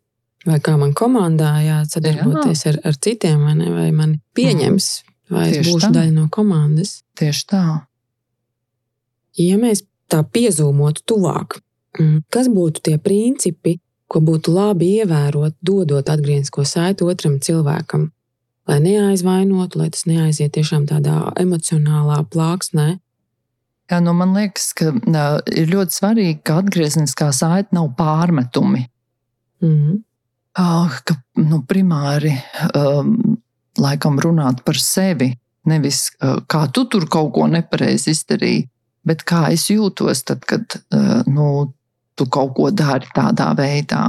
Vai 0.45 0.61
kā 0.65 0.75
man 0.81 0.93
komandā 0.97 1.53
jāsadarboties 1.65 2.65
jā. 2.65 2.73
ar, 2.73 2.81
ar 2.89 2.97
citiem, 3.05 3.45
vai, 3.45 3.55
ne, 3.61 3.69
vai 3.73 3.91
man 3.97 4.19
pieņems, 4.37 4.89
vai 5.33 5.49
Tieši 5.51 5.61
es 5.61 5.69
būšu 5.71 5.87
tā. 5.89 5.93
daļa 5.99 6.15
no 6.17 6.27
komandas. 6.33 6.99
Tieši 7.21 7.47
tā. 7.53 7.65
Ja 9.41 9.61
mēs 9.61 9.85
tā 10.13 10.21
piezūmotu 10.25 11.05
tuvāk. 11.09 11.61
Kas 12.31 12.49
būtu 12.51 12.83
tie 12.83 12.99
principi, 12.99 13.79
ko 14.11 14.21
būtu 14.21 14.53
labi 14.55 14.91
ievērot, 15.01 15.57
dodot 15.63 16.09
atgrieznisko 16.11 16.65
saiti 16.67 17.07
otram 17.07 17.39
cilvēkam, 17.43 18.11
lai 18.69 18.81
neaizvainotu, 18.81 19.79
lai 19.79 19.91
tas 19.95 20.07
neaiziet 20.09 20.55
tiešām 20.57 20.87
tādā 20.91 21.33
emocionālā 21.41 22.23
plāksnē? 22.33 22.99
Jā, 23.91 24.01
nu 24.01 24.15
man 24.17 24.33
liekas, 24.37 24.73
ka 24.77 24.91
ir 25.53 25.71
ļoti 25.71 25.99
svarīgi, 25.99 26.41
ka 26.47 26.63
atgriezniskā 26.63 27.29
saite 27.37 27.77
nav 27.77 27.91
pārmetumi. 27.99 28.87
Mm 29.63 29.75
-hmm. 29.75 30.03
ka 31.05 31.15
nu, 31.37 31.63
primāri 31.69 32.33
um, 32.75 33.39
laikam 33.79 34.19
runāt 34.19 34.63
par 34.65 34.77
sevi, 34.77 35.35
nevis 35.67 36.11
kā 36.49 36.73
tu 36.73 36.85
tur 36.85 37.07
kaut 37.09 37.33
ko 37.35 37.47
nepareizi 37.47 38.11
izdarīji, 38.11 38.69
bet 39.05 39.25
kā 39.25 39.53
es 39.53 39.71
jūtos, 39.71 40.25
tad, 40.25 40.45
kad 40.45 40.77
nu, 41.27 41.73
tu 42.19 42.27
kaut 42.31 42.55
ko 42.57 42.71
dari 42.75 43.09
tādā 43.15 43.51
veidā. 43.59 44.05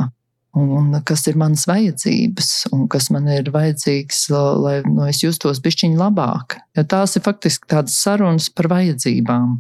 Un 0.55 0.93
kas 1.03 1.25
ir 1.27 1.35
manas 1.35 1.65
vajadzības, 1.67 2.49
un 2.71 2.85
kas 2.91 3.09
man 3.11 3.27
ir 3.27 3.49
vajadzīgs, 3.51 4.21
lai 4.63 4.77
nu, 4.87 5.03
es 5.09 5.19
justos 5.19 5.59
pišķiņi 5.63 5.99
labāk. 5.99 6.55
Jo 6.77 6.85
tās 6.87 7.17
ir 7.17 7.25
faktiski 7.25 7.67
tādas 7.73 7.97
sarunas 7.99 8.47
par 8.55 8.69
vajadzībām. 8.71 9.57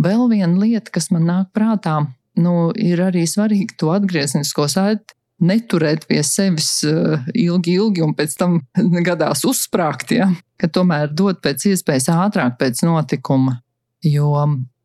Vēl 0.00 0.24
viena 0.32 0.56
lieta, 0.62 0.92
kas 0.92 1.10
man 1.12 1.28
nāk 1.28 1.52
prātā, 1.56 1.98
nu, 2.40 2.70
ir 2.72 3.02
arī 3.04 3.26
svarīgi 3.28 3.76
to 3.80 3.92
atgrieznisko 3.92 4.68
saiti 4.72 5.16
neturēt 5.40 6.06
pie 6.08 6.22
sevis 6.24 6.80
ilgi, 7.34 7.76
ilgi, 7.76 8.02
un 8.04 8.14
pēc 8.16 8.36
tam 8.40 8.60
gadās 9.08 9.44
uzsprāgt, 9.48 10.16
ja? 10.16 10.30
ka 10.56 10.70
tomēr 10.72 11.12
dot 11.12 11.42
pēc 11.44 11.68
iespējas 11.74 12.08
ātrāk 12.14 12.56
pēc 12.60 12.80
notikuma. 12.88 13.58
Jo 14.06 14.32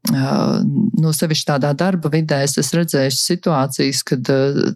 nu, 0.10 1.12
sevišķi 1.14 1.48
tādā 1.52 1.74
darba 1.78 2.10
vidē, 2.14 2.42
es 2.46 2.58
esmu 2.58 2.82
redzējis 2.82 3.20
situācijas, 3.28 4.02
kad 4.08 4.32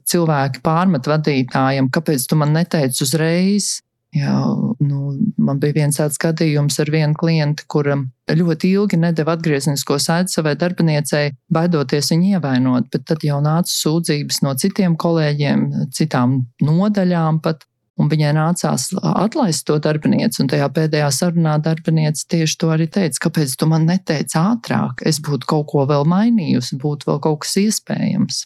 cilvēki 0.05 0.62
pārmet 0.65 1.10
vadītājiem, 1.10 1.89
kāpēc 1.94 2.27
tu 2.29 2.38
man 2.39 2.53
neteici 2.53 3.03
uzreiz. 3.08 3.72
Jā, 4.15 4.32
nu, 4.79 5.00
man 5.44 5.58
bija 5.60 5.75
viens 5.75 5.98
tāds 6.00 6.20
gadījums 6.22 6.77
ar 6.79 6.91
vienu 6.94 7.17
klientu, 7.20 7.65
kuram 7.67 8.05
ļoti 8.32 8.70
ilgi 8.77 9.00
nedēva 9.01 9.34
atgrieznisko 9.36 9.98
saiti 10.00 10.38
savai 10.38 10.53
darbiniecei, 10.60 11.34
baidoties 11.51 12.13
viņu 12.13 12.38
ievainot, 12.38 12.88
bet 12.94 13.03
tad 13.10 13.25
jau 13.27 13.41
nāca 13.44 13.74
sūdzības 13.74 14.39
no 14.46 14.53
citiem 14.62 14.96
kolēģiem, 15.01 15.65
citām 15.96 16.44
nodaļām 16.63 17.41
pat. 17.44 17.67
Un 17.95 18.09
viņai 18.11 18.33
nācās 18.35 18.89
atlaist 18.99 19.63
to 19.69 19.77
darbinieci, 19.79 20.41
un 20.43 20.49
tajā 20.51 20.67
pēdējā 20.75 21.07
sarunā 21.15 21.53
darbinieci 21.63 22.25
tieši 22.33 22.57
to 22.59 22.73
arī 22.73 22.89
teica, 22.91 23.21
kāpēc 23.27 23.53
tu 23.55 23.69
man 23.71 23.85
neteici 23.87 24.35
ātrāk, 24.35 24.99
es 25.07 25.21
būtu 25.23 25.47
kaut 25.47 25.69
ko 25.71 25.85
vēl 25.87 26.03
mainījusi, 26.11 26.75
būtu 26.81 27.07
vēl 27.07 27.21
kaut 27.23 27.45
kas 27.45 27.55
iespējams. 27.61 28.41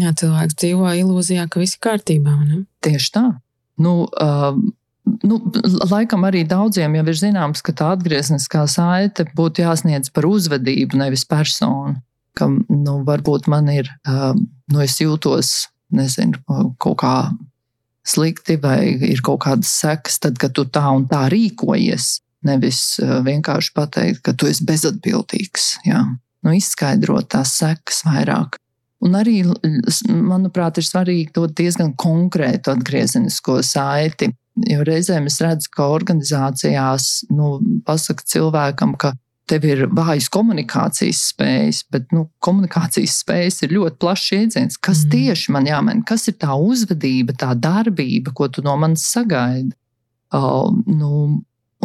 Jā, 0.00 0.14
cilvēks 0.16 0.56
dzīvo 0.56 0.88
ilūzijā, 1.02 1.44
ka 1.48 1.60
viss 1.60 1.76
ir 1.76 1.84
kārtībā. 1.84 2.34
Ne? 2.46 2.62
Tieši 2.84 3.12
tā. 3.12 3.26
Nu, 3.84 3.92
uh, 4.08 4.56
nu, 5.28 5.38
laikam 5.90 6.24
arī 6.28 6.46
daudziem 6.48 6.96
jau 6.96 7.04
ir 7.04 7.20
zināms, 7.20 7.62
ka 7.64 7.74
tā 7.76 7.92
atgriezniskā 7.96 8.64
saite 8.70 9.28
būtu 9.36 9.64
jāsniedz 9.64 10.12
par 10.12 10.28
uzvedību, 10.28 11.00
nevis 11.00 11.24
personu. 11.28 11.98
Ka, 12.36 12.48
nu, 12.48 12.98
varbūt 13.04 13.48
man 13.48 13.68
ir, 13.72 13.88
uh, 14.08 14.32
nu, 14.72 14.80
es 14.84 14.98
jūtos, 15.00 15.70
nezinu, 15.96 16.40
kaut 16.82 16.98
kā 17.00 17.14
slikti 18.06 18.58
vai 18.62 18.80
ir 19.10 19.22
kaut 19.26 19.42
kādas 19.46 19.72
sekas, 19.80 20.20
tad, 20.22 20.38
kad 20.40 20.54
tu 20.56 20.66
tā 20.70 20.84
un 20.94 21.08
tā 21.10 21.26
rīkojies. 21.32 22.20
Nevis 22.46 23.00
eh, 23.02 23.18
vienkārši 23.26 23.72
pateikt, 23.74 24.22
ka 24.26 24.36
tu 24.38 24.48
esi 24.50 24.64
bezatbildīgs. 24.68 25.72
Jā. 25.88 26.04
Nu, 26.46 26.54
izskaidrot 26.54 27.32
tās 27.34 27.56
sekas 27.58 28.04
vairāk. 28.06 28.60
Un 29.04 29.16
arī, 29.18 29.40
manuprāt, 30.08 30.78
ir 30.80 30.86
svarīgi 30.86 31.34
dot 31.36 31.52
diezgan 31.58 31.92
konkrētu 32.00 32.72
atgriezenisko 32.72 33.58
saiti. 33.66 34.30
Jo 34.70 34.86
reizēm 34.88 35.26
es 35.28 35.36
redzu, 35.44 35.68
ka 35.74 35.90
organizācijās 35.92 37.26
nu, 37.34 37.58
pasaka 37.84 38.24
cilvēkam, 38.24 38.94
ka 38.96 39.12
tev 39.50 39.64
ir 39.66 39.84
vājas 39.94 40.28
komunikācijas 40.32 41.22
spējas, 41.32 41.82
bet 41.92 42.10
nu, 42.14 42.26
komunikācijas 42.42 43.20
spējas 43.22 43.62
ir 43.64 43.74
ļoti 43.76 44.00
plašs 44.02 44.30
jēdziens. 44.34 44.78
Kas 44.82 45.04
mm. 45.04 45.10
tieši 45.14 45.54
man 45.54 45.68
jāmēģina, 45.70 46.06
kas 46.08 46.26
ir 46.30 46.38
tā 46.42 46.56
uzvedība, 46.58 47.36
tā 47.38 47.52
darbība, 47.54 48.34
ko 48.36 48.50
tu 48.52 48.64
no 48.66 48.76
manis 48.80 49.06
sagaidi? 49.12 49.72
Uh, 50.34 50.72
nu, 50.90 51.10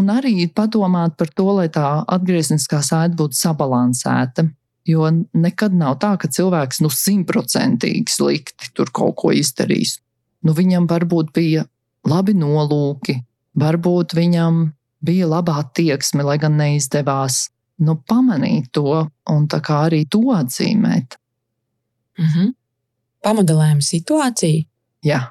un 0.02 0.10
arī 0.10 0.48
padomāt 0.50 1.18
par 1.20 1.30
to, 1.38 1.48
lai 1.60 1.68
tā 1.74 2.02
atgriezniskā 2.10 2.82
saite 2.86 3.18
būtu 3.20 3.38
sabalansēta. 3.38 4.48
Jo 4.90 5.12
nekad 5.14 5.76
nav 5.78 6.00
tā, 6.02 6.16
ka 6.18 6.26
cilvēks 6.34 6.82
nu 6.82 6.90
simtprocentīgi 6.90 8.10
slikti 8.10 8.72
tur 8.74 8.90
kaut 8.90 9.20
ko 9.22 9.30
izdarīs. 9.38 10.00
Nu, 10.42 10.56
viņam 10.58 10.88
varbūt 10.90 11.30
bija 11.36 11.68
labi 12.10 12.34
nolūki, 12.34 13.20
varbūt 13.62 14.16
viņam 14.18 14.64
bija 15.02 15.28
laba 15.28 15.60
attieksme, 15.62 16.24
lai 16.24 16.38
gan 16.42 16.58
neizdevās. 16.60 17.50
Nu, 17.82 17.98
pamanīt 18.08 18.70
to 18.78 19.08
un 19.30 19.48
arī 19.48 20.06
to 20.10 20.20
atzīmēt. 20.20 21.18
Mm 22.20 22.26
-hmm. 22.26 22.54
Pamodelējam 23.24 23.82
situāciju. 23.82 24.66
Jā. 25.06 25.22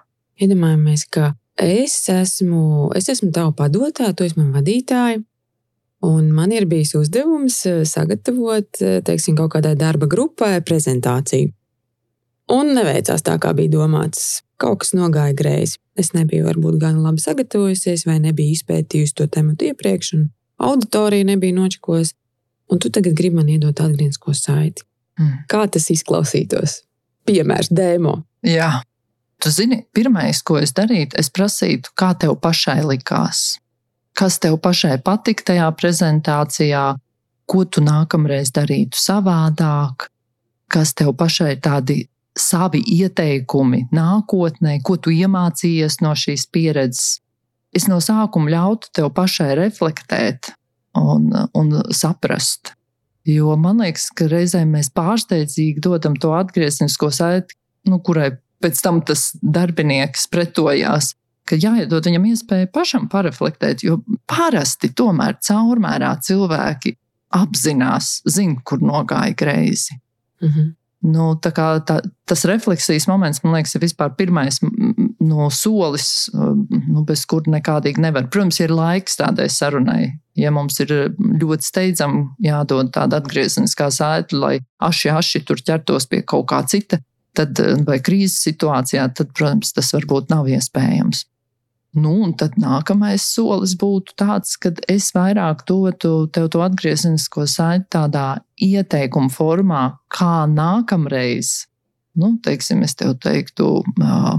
Iedomājamies, 0.40 1.04
ka 1.10 1.34
es 1.56 2.08
esmu, 2.08 2.90
es 2.94 3.08
esmu 3.08 3.30
tava 3.32 3.52
padotāja, 3.52 4.14
tu 4.14 4.24
esi 4.24 4.38
mans 4.38 4.56
vadītājs. 4.56 5.24
Un 6.00 6.30
man 6.32 6.52
ir 6.52 6.64
bijis 6.66 6.94
uzdevums 6.94 7.66
eh, 7.66 7.84
sagatavot 7.84 8.80
eh, 8.80 9.00
teiksim, 9.04 9.36
kaut 9.36 9.52
kādai 9.52 9.74
darba 9.76 10.06
grupai 10.06 10.60
prezentāciju. 10.60 11.52
Un 12.50 12.72
neveicās 12.74 13.22
tā, 13.22 13.36
kā 13.38 13.52
bija 13.54 13.70
domāts. 13.70 14.40
Kaut 14.61 14.83
kas 14.83 14.93
nogāja 14.97 15.35
greizi. 15.37 15.79
Es 15.97 16.12
nebiju 16.12 16.45
varbūt 16.47 16.76
gan 16.83 17.00
labi 17.05 17.23
sagatavojusies, 17.23 18.05
vai 18.09 18.19
nebiju 18.21 18.59
izpētījusi 18.59 19.17
to 19.17 19.26
tematu 19.33 19.71
iepriekš, 19.71 20.12
un 20.19 20.29
auditorija 20.61 21.29
nebija 21.33 21.57
nočakojusi. 21.57 22.14
Un 22.71 22.79
tu 22.79 22.90
tagad 22.93 23.17
gribi 23.19 23.40
man 23.40 23.49
iedot 23.50 23.81
atgrieznisko 23.83 24.35
saiti. 24.37 24.85
Mm. 25.19 25.40
Kā 25.50 25.64
tas 25.73 25.88
izklausītos? 25.90 26.83
Piemērs, 27.26 27.73
demo. 27.75 28.21
Jā, 28.47 28.71
tu 29.43 29.50
zini, 29.50 29.83
pirmais, 29.97 30.43
ko 30.47 30.61
es 30.61 30.73
darītu, 30.76 31.19
es 31.21 31.33
prasītu, 31.35 31.90
kā 31.99 32.12
tev 32.21 32.37
pašai 32.40 32.79
likās. 32.87 33.59
Kas 34.17 34.38
tev 34.43 34.59
pašai 34.62 35.00
patika 35.05 35.50
tajā 35.50 35.67
prezentācijā, 35.81 36.85
ko 37.50 37.64
tu 37.64 37.83
nākamreiz 37.83 38.52
darītu 38.55 38.99
savādāk, 39.00 40.11
kas 40.71 40.95
tev 40.95 41.14
pašai 41.19 41.57
tādi 41.62 42.05
savi 42.38 42.82
ieteikumi 42.87 43.87
nākotnē, 43.94 44.78
ko 44.84 44.96
tu 44.96 45.12
iemācījies 45.14 46.00
no 46.04 46.14
šīs 46.16 46.46
pieredzes. 46.52 47.20
Es 47.75 47.87
no 47.87 48.00
sākuma 48.02 48.50
ļautu 48.50 48.90
tev 48.96 49.12
pašai 49.14 49.54
reflektēt 49.58 50.52
un, 50.99 51.30
un 51.54 51.72
saprast. 51.94 52.75
Jo 53.28 53.54
man 53.60 53.82
liekas, 53.84 54.08
ka 54.16 54.26
reizēm 54.30 54.72
mēs 54.75 54.90
pārsteidzīgi 54.96 55.82
dodam 55.84 56.16
to 56.18 56.32
atgrieznisko 56.34 57.10
saiti, 57.14 57.54
nu, 57.87 58.00
kurai 58.02 58.32
pēc 58.64 58.80
tam 58.82 59.00
tas 59.06 59.30
darbinieks 59.42 60.26
pretojās. 60.32 61.14
Ka 61.49 61.58
jāiedod 61.58 62.06
viņam 62.06 62.26
iespēja 62.30 62.70
pašam 62.72 63.08
pareflektēt, 63.10 63.84
jo 63.87 64.00
parasti 64.30 64.90
tomēr 64.96 65.38
caurmērā 65.42 66.12
cilvēki 66.26 66.94
apzinās, 67.34 68.20
zina, 68.26 68.58
kur 68.66 68.82
nogāja 68.82 69.34
greizi. 69.38 69.99
Mm 70.42 70.49
-hmm. 70.49 70.68
Nu, 71.00 71.30
tā 71.40 71.49
tā, 71.57 71.95
tas 72.28 72.42
refleksijas 72.45 73.07
moments, 73.09 73.40
man 73.40 73.54
liekas, 73.57 73.73
ir 73.73 73.80
vispār 73.87 74.11
pirmais 74.19 74.59
no 74.61 75.47
solis, 75.49 76.28
nu, 76.35 77.04
bez 77.09 77.23
kur 77.28 77.49
nekādīgi 77.49 78.02
nevar. 78.04 78.26
Protams, 78.28 78.61
ir 78.61 78.75
laiks 78.75 79.16
tādai 79.16 79.49
sarunai. 79.49 80.11
Ja 80.37 80.52
mums 80.52 80.76
ir 80.85 80.92
ļoti 81.16 81.66
steidzami 81.66 82.26
jādod 82.45 82.92
tāda 82.92 83.21
atgriezeniskā 83.21 83.88
saite, 83.92 84.37
lai 84.37 84.59
aši, 84.85 85.09
aši 85.16 85.42
tur 85.49 85.64
ķertos 85.64 86.09
pie 86.11 86.21
kaut 86.21 86.50
kā 86.52 86.61
cita, 86.69 87.00
tad, 87.37 87.57
vai 87.87 87.97
krīzes 88.04 88.42
situācijā, 88.45 89.09
tad, 89.16 89.33
protams, 89.33 89.73
tas 89.73 89.92
varbūt 89.97 90.28
nav 90.33 90.52
iespējams. 90.52 91.25
Nu, 91.99 92.12
un 92.23 92.37
tad 92.38 92.54
nākamais 92.61 93.25
solis 93.32 93.73
būtu 93.78 94.14
tāds, 94.20 94.54
ka 94.62 94.70
es 94.90 95.09
vairāk 95.14 95.64
dotu 95.66 96.28
tev 96.30 96.47
to 96.54 96.62
atgriezenisko 96.62 97.49
saiti 97.50 97.88
tādā 97.97 98.26
ieteikuma 98.62 99.32
formā, 99.35 99.82
kā 100.12 100.47
nākamreiz, 100.47 101.66
nu, 102.20 102.37
teiksim, 102.44 102.85
es 102.87 102.94
tev 102.99 103.16
teiktu, 103.23 103.73
uh, 103.82 104.38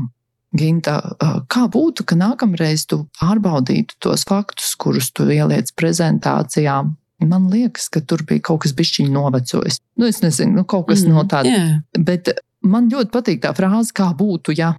Ginta, 0.51 0.97
uh, 0.99 1.37
kā 1.47 1.65
būtu, 1.71 2.03
ka 2.03 2.17
nākamreiz 2.19 2.83
tu 2.91 3.05
pārbaudītu 3.19 3.95
tos 4.03 4.25
faktus, 4.27 4.73
kurus 4.75 5.07
tu 5.15 5.29
ieliec 5.31 5.71
prezentācijā. 5.79 6.81
Man 7.23 7.45
liekas, 7.51 7.87
ka 7.93 8.01
tur 8.03 8.25
bija 8.27 8.43
kaut 8.49 8.65
kas 8.65 8.73
bišķiņš 8.75 9.11
novecojis. 9.13 9.79
Nu, 9.95 10.09
es 10.11 10.19
nezinu, 10.23 10.57
nu, 10.59 10.65
kaut 10.67 10.89
kas 10.89 11.05
mm, 11.05 11.13
no 11.13 11.23
tāda. 11.23 11.51
Yeah. 11.51 11.77
Bet 11.95 12.33
man 12.67 12.89
ļoti 12.91 13.13
patīk 13.13 13.43
tā 13.45 13.53
frāze, 13.55 13.93
kā 13.95 14.09
būtu, 14.17 14.55
ja 14.59 14.73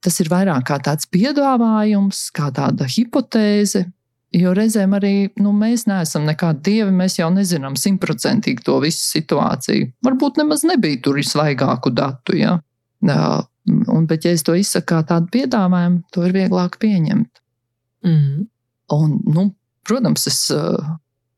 Tas 0.00 0.16
ir 0.22 0.30
vairāk 0.32 0.64
kā 0.70 0.78
tāds 0.80 1.08
piedāvājums, 1.12 2.28
kā 2.36 2.48
tāda 2.56 2.88
hipotēze. 2.88 3.84
Jo 4.36 4.52
reizēm 4.54 4.94
arī 4.94 5.14
nu, 5.42 5.50
mēs 5.56 5.88
neesam 5.90 6.24
nekādi 6.28 6.62
dievi, 6.68 6.92
mēs 6.94 7.18
jau 7.18 7.28
nezinām 7.34 7.74
simtprocentīgi 7.76 8.62
to 8.64 8.78
visu 8.84 9.02
situāciju. 9.18 9.90
Varbūt 10.06 10.38
nemaz 10.38 10.62
nebija 10.68 11.00
tur 11.02 11.18
visvaigāku 11.18 11.90
datu. 11.92 12.38
Ja? 12.38 12.54
Un, 13.02 14.06
bet, 14.06 14.24
ja 14.24 14.32
es 14.32 14.46
to 14.46 14.54
izsaku 14.56 14.92
kā 14.94 15.02
tādu 15.10 15.32
piedāvājumu, 15.34 16.04
to 16.14 16.24
ir 16.28 16.36
vieglāk 16.38 16.78
pieņemt. 16.80 17.42
Mm. 18.06 18.46
Un, 18.94 19.18
nu, 19.34 19.48
protams, 19.86 20.30
es 20.30 20.40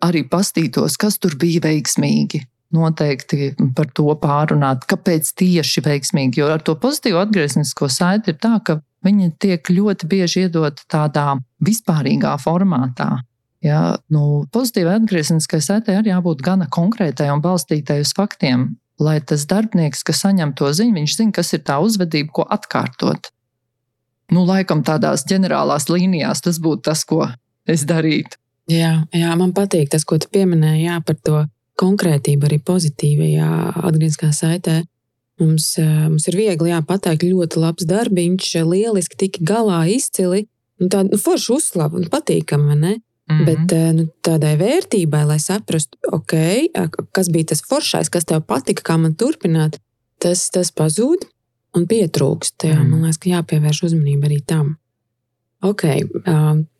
arī 0.05 0.23
pastītos, 0.29 1.01
kas 1.01 1.19
tur 1.23 1.39
bija 1.41 1.65
veiksmīgi 1.65 2.45
noteikti 2.75 3.53
par 3.77 3.91
to 3.95 4.13
pārunāt, 4.21 4.87
kāpēc 4.91 5.33
tieši 5.39 5.85
veiksmīgi. 5.85 6.41
Jo 6.43 6.53
ar 6.55 6.65
to 6.65 6.75
pozitīvu 6.81 7.21
atgrieznisko 7.23 7.89
saiti 7.93 8.33
ir 8.33 8.39
tā, 8.43 8.57
ka 8.65 8.81
viņi 9.07 9.35
tiek 9.43 9.71
ļoti 9.71 10.09
bieži 10.11 10.47
iedot 10.47 10.83
tādā 10.91 11.37
vispārīgā 11.65 12.35
formātā. 12.43 13.23
Ja, 13.63 13.97
nu, 14.11 14.43
pozitīvai 14.51 14.97
atgriezniskai 14.99 15.61
saitei 15.63 15.95
arī 16.01 16.11
jābūt 16.11 16.43
gana 16.43 16.67
konkrētai 16.67 17.29
un 17.31 17.43
balstītai 17.45 18.01
uz 18.03 18.11
faktiem, 18.17 18.73
lai 19.03 19.21
tas 19.23 19.47
darbinieks, 19.51 20.03
kas 20.07 20.25
saņem 20.25 20.57
to 20.59 20.73
ziņu, 20.75 20.97
viņš 20.99 21.17
zina, 21.21 21.35
kas 21.37 21.55
ir 21.55 21.63
tā 21.67 21.79
uzvedība, 21.83 22.33
ko 22.41 22.47
atkārtot. 22.57 23.31
Nu, 24.33 24.43
laikam 24.49 24.83
tādās 24.87 25.27
ģenerālās 25.31 25.87
līnijās 25.93 26.43
tas 26.43 26.59
būtu 26.63 26.89
tas, 26.89 27.05
ko 27.07 27.29
es 27.69 27.87
darītu. 27.87 28.39
Jā, 28.71 29.03
jā, 29.15 29.31
man 29.39 29.53
patīk 29.55 29.91
tas, 29.93 30.07
ko 30.07 30.19
tu 30.23 30.31
pieminēji 30.33 30.87
jā, 30.87 30.99
par 31.07 31.19
to 31.27 31.43
konkrētība 31.81 32.49
arī 32.49 32.59
pozitīvajā 32.63 33.51
atgriezniskā 33.83 34.33
saitē. 34.37 34.83
Mums, 35.41 35.79
eh, 35.79 36.09
mums 36.09 36.29
ir 36.29 36.37
viegli 36.39 36.71
jā, 36.71 36.81
pateikt, 36.87 37.25
ļoti 37.25 37.63
labs 37.63 37.87
darbiņš, 37.89 38.51
lieliski 38.69 39.19
tika 39.25 39.45
galā, 39.53 39.81
izcili. 39.91 40.47
Nu, 40.81 40.89
tā 40.93 41.03
nu, 41.07 41.19
forša 41.19 41.57
uzslava 41.57 41.99
un 41.99 42.05
patīkama, 42.11 42.77
ne? 42.79 42.99
Mm 43.31 43.39
-hmm. 43.39 43.45
Bet 43.47 43.73
eh, 43.73 43.93
nu, 43.93 44.09
tādai 44.23 44.57
vērtībai, 44.59 45.25
lai 45.27 45.39
saprastu, 45.39 45.99
okay, 46.13 46.69
kas 47.13 47.29
bija 47.29 47.45
tas 47.45 47.63
foršais, 47.63 48.09
kas 48.09 48.25
tev 48.25 48.43
patika, 48.43 48.83
kā 48.83 48.99
man 48.99 49.15
turpināt, 49.15 49.79
tas, 50.19 50.51
tas 50.51 50.73
pazūd 50.73 51.25
un 51.77 51.87
pietrūkst. 51.87 52.65
Jā, 52.65 52.79
mm. 52.83 52.91
Man 52.91 53.03
liekas, 53.03 53.19
ka 53.19 53.31
jāpievērš 53.31 53.83
uzmanība 53.89 54.29
arī 54.29 54.41
tam. 54.47 54.77
Okay. 55.63 56.03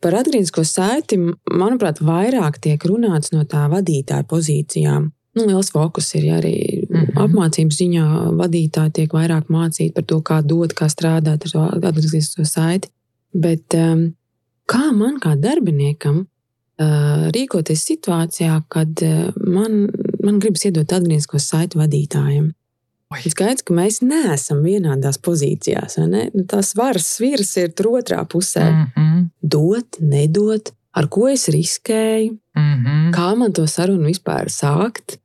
Par 0.03 0.15
atgrieznisko 0.19 0.65
saiti, 0.67 1.15
manuprāt, 1.51 2.01
vairāk 2.03 2.59
tiek 2.63 2.83
runāts 2.83 3.31
no 3.31 3.45
tā 3.47 3.63
vadītāja 3.71 4.25
pozīcijām. 4.27 5.11
Nu, 5.33 5.45
liels 5.49 5.71
fokus 5.73 6.11
ir 6.13 6.25
ja 6.27 6.39
arī 6.41 6.57
mm 6.83 6.99
-hmm. 6.99 7.21
apmācības 7.25 7.77
ziņā. 7.81 8.07
Vadītāji 8.41 8.91
tiek 8.99 9.13
vairāk 9.13 9.47
mācīti 9.49 9.93
par 9.93 10.03
to, 10.03 10.19
kā 10.21 10.41
dot, 10.45 10.73
kā 10.73 10.89
strādāt 10.89 11.47
ar 11.55 11.79
atgrieznisko 11.83 12.45
saiti. 12.45 12.89
Bet 13.33 13.73
um, 13.73 14.13
kā 14.67 14.91
man, 14.91 15.17
kā 15.19 15.35
darbiniekam, 15.39 16.19
uh, 16.19 17.31
rīkoties 17.33 17.85
situācijā, 17.89 18.61
kad 18.67 19.01
uh, 19.01 19.33
man, 19.47 19.89
man 20.23 20.39
gribas 20.39 20.65
iedot 20.65 20.93
atgrieznisko 20.93 21.39
saiti 21.39 21.77
vadītājiem? 21.77 22.53
Skaidrs, 23.21 23.63
ka 23.67 23.75
mēs 23.77 24.01
neesam 24.01 24.63
vienādās 24.65 25.19
pozīcijās. 25.23 25.97
Ne? 26.07 26.29
Nu, 26.33 26.45
tās 26.49 26.73
varas 26.75 27.07
sviras 27.17 27.55
ir 27.57 27.73
tur 27.77 27.93
otrā 27.99 28.23
pusē. 28.25 28.63
Mm 28.71 28.87
-hmm. 28.95 29.27
Dot, 29.41 29.99
nedot, 29.99 30.73
ar 30.93 31.07
ko 31.07 31.27
es 31.29 31.47
riskēju, 31.47 32.37
mm 32.55 32.83
-hmm. 32.83 33.11
kā 33.13 33.35
man 33.37 33.53
to 33.53 33.67
sarunu 33.67 34.07
vispār 34.07 34.49
sākt. 34.49 35.17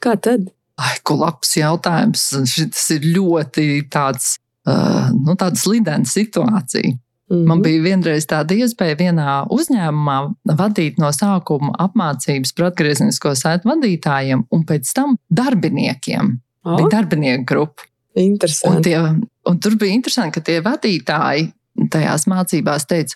Kā 0.00 0.16
tad? 0.20 0.50
Ai, 0.76 0.96
ko 1.02 1.14
labs 1.14 1.56
jautājums. 1.56 2.30
Šis 2.44 2.90
ir 2.90 3.00
ļoti 3.16 3.88
tāds, 3.90 4.38
uh, 4.66 5.10
nu, 5.26 5.34
tāda 5.34 5.56
slidena 5.56 6.04
situācija. 6.04 6.92
Mm 7.30 7.36
-hmm. 7.36 7.46
Man 7.46 7.62
bija 7.62 7.82
vienreiz 7.82 8.26
tāda 8.26 8.54
iespēja 8.54 8.96
vienā 8.96 9.46
uzņēmumā 9.50 10.34
vadīt 10.44 10.94
no 10.98 11.10
sākuma 11.12 11.72
apmācības 11.78 12.54
par 12.56 12.64
atgriezenisko 12.64 13.34
sētu 13.34 13.68
vadītājiem 13.68 14.44
un 14.50 14.64
pēc 14.64 14.92
tam 14.94 15.16
darbiniekiem. 15.30 16.40
Oh. 16.64 16.76
Bija 16.76 16.98
darbinieku 16.98 17.46
grupa. 17.48 17.86
Interesanti. 18.18 18.76
Un, 18.76 18.82
tie, 18.82 19.28
un 19.50 19.58
tur 19.62 19.76
bija 19.78 19.94
interesanti, 19.94 20.38
ka 20.38 20.44
tie 20.44 20.58
vadītāji 20.64 21.52
tajās 21.92 22.26
mācībās 22.26 22.88
teica, 22.90 23.14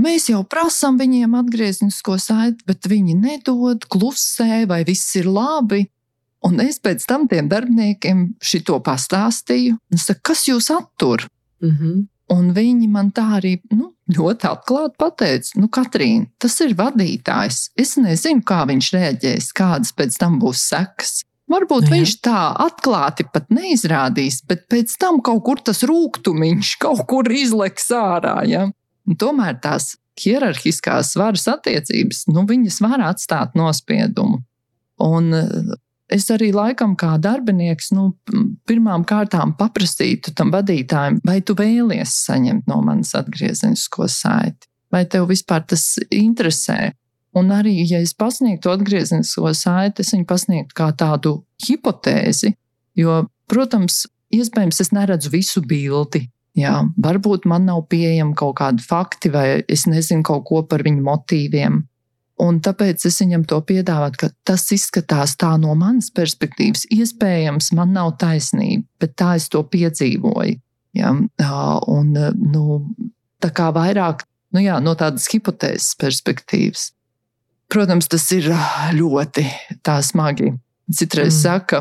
Mēs 0.00 0.30
jau 0.30 0.40
prasām 0.48 0.96
viņiem 0.96 1.34
atgrieznisko 1.36 2.16
saiti, 2.20 2.64
bet 2.64 2.88
viņi 2.88 3.12
nedod, 3.18 3.84
klusē, 3.92 4.64
vai 4.68 4.80
viss 4.88 5.18
ir 5.20 5.28
labi. 5.28 5.84
Un 6.42 6.58
es 6.64 6.80
pēc 6.82 7.04
tam 7.06 7.28
tiem 7.30 7.50
darbiniekiem 7.50 8.24
šito 8.42 8.80
pastāstīju. 8.82 9.76
Es 9.94 10.08
saku, 10.08 10.24
kas 10.32 10.46
jūs 10.48 10.70
attur? 10.74 11.28
Mm 11.62 11.76
-hmm. 11.76 12.00
Un 12.32 12.52
viņi 12.54 12.88
man 12.88 13.10
tā 13.12 13.26
arī 13.38 13.60
nu, 13.70 13.92
ļoti 14.08 14.48
atklāti 14.48 14.96
pateica, 14.98 15.60
nu, 15.60 15.68
Katrīna, 15.68 16.26
tas 16.38 16.60
ir 16.60 16.74
vadītājs. 16.74 17.70
Es 17.76 17.96
nezinu, 17.96 18.42
kā 18.42 18.64
viņš 18.66 18.92
reaģēs, 18.92 19.52
kādas 19.52 19.92
pēc 19.92 20.16
tam 20.18 20.40
būs 20.40 20.64
sekas. 20.68 21.24
Varbūt 21.50 21.88
Jā. 21.88 21.92
viņš 21.96 22.12
tā 22.22 22.40
atklāti 22.62 23.26
pat 23.32 23.50
neizrādīs, 23.52 24.40
bet 24.48 24.68
pēc 24.70 24.94
tam 25.00 25.20
kaut 25.24 25.42
kur 25.46 25.60
tas 25.64 25.82
rūkumiņš 25.88 26.76
kaut 26.82 27.02
kur 27.10 27.28
izleks 27.28 27.90
ārā. 27.96 28.38
Ja? 28.48 28.68
Un 29.08 29.18
tomēr 29.18 29.58
tās 29.62 29.96
hierarhiskās 30.20 31.14
varas 31.18 31.46
attiecības, 31.50 32.26
nu, 32.32 32.44
viņas 32.48 32.80
var 32.84 33.02
atstāt 33.10 33.56
nospiedumu. 33.58 34.42
Un 35.02 35.32
eh, 35.34 35.74
es 36.12 36.28
arī 36.32 36.52
laikam 36.54 36.94
kā 37.00 37.16
darbinieks, 37.22 37.90
nu, 37.96 38.12
pirmām 38.68 39.06
kārtām 39.08 39.56
paprasītu 39.58 40.34
tam 40.38 40.52
vadītājam, 40.54 41.20
vai 41.26 41.40
tu 41.40 41.56
vēlies 41.58 42.14
saņemt 42.28 42.68
no 42.70 42.82
manis 42.84 43.14
atgriezenisko 43.18 44.08
saiti, 44.12 44.68
vai 44.92 45.04
tev 45.10 45.30
vispār 45.32 45.64
tas 45.66 45.96
interesē. 46.12 46.92
Un 47.38 47.52
arī, 47.54 47.78
ja 47.88 48.02
es 48.04 48.12
pasniegtu 48.16 48.70
atgriezenisko 48.72 49.54
saiti, 49.56 50.04
es 50.04 50.12
viņu 50.12 50.26
pasniegtu 50.28 50.76
kā 50.76 50.90
tādu 50.98 51.38
hipotēzi, 51.64 52.52
jo, 53.00 53.22
protams, 53.48 54.02
iespējams, 54.34 54.82
es 54.84 54.92
neredzu 54.92 55.32
visu 55.32 55.62
bildi. 55.64 56.26
Jā, 56.52 56.82
varbūt 57.00 57.46
man 57.48 57.64
nav 57.64 57.86
pieejami 57.88 58.34
kaut 58.36 58.58
kādi 58.58 58.84
fakti, 58.84 59.30
vai 59.32 59.62
es 59.72 59.86
nezinu 59.88 60.20
kaut 60.28 60.44
ko 60.50 60.60
par 60.68 60.84
viņu 60.84 61.00
motīviem. 61.06 61.78
Un 62.42 62.58
tāpēc 62.60 63.06
es 63.08 63.16
viņam 63.22 63.46
to 63.48 63.60
piedāvāju, 63.64 64.18
ka 64.20 64.28
tas 64.44 64.66
izskatās 64.74 65.32
tā 65.40 65.54
no 65.62 65.72
manas 65.78 66.10
perspektīvas. 66.12 66.84
Iespējams, 66.92 67.70
man 67.78 67.94
nav 67.96 68.16
taisnība, 68.20 68.84
bet 69.00 69.14
tā 69.20 69.36
es 69.38 69.48
to 69.52 69.62
piedzīvoju. 69.64 70.58
Ja? 70.98 71.14
Un, 71.88 72.12
nu, 72.52 72.78
tā 73.40 73.52
kā 73.56 73.70
vairāk 73.72 74.26
nu 74.52 74.62
jā, 74.64 74.78
no 74.84 74.94
tādas 74.98 75.28
hipotēzes 75.32 75.94
perspektīvas. 76.00 76.90
Protams, 77.72 78.08
tas 78.12 78.26
ir 78.36 78.50
ļoti 78.98 79.46
smagi. 80.04 80.52
Citreiz 80.92 81.32
mm. 81.32 81.38
saka, 81.40 81.80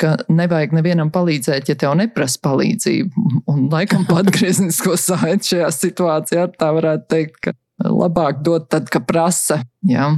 ka 0.00 0.14
nevajag 0.32 0.72
nevienam 0.76 1.10
palīdzēt, 1.12 1.68
ja 1.68 1.76
tev 1.78 1.96
neprasa 1.98 2.40
palīdzību. 2.44 3.26
Un 3.52 3.66
laikam 3.72 4.06
pat 4.08 4.24
atgrieznisko 4.24 4.96
saiti 5.00 5.52
šajā 5.52 5.72
situācijā 5.76 6.46
tā 6.56 6.70
varētu 6.78 7.08
teikt, 7.12 7.36
ka 7.44 7.56
labāk 7.84 8.40
dot 8.46 8.70
tad, 8.72 8.88
kad 8.92 9.04
prasa. 9.08 9.60
Jā. 9.86 10.12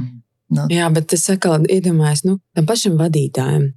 No. 0.49 0.65
Jā, 0.71 0.87
bet 0.93 1.13
es 1.13 1.27
atkal 1.29 1.67
iedomājos, 1.69 2.23
nu, 2.25 2.39
tam 2.57 2.69
pašam 2.69 2.95
vadītājam. 2.99 3.69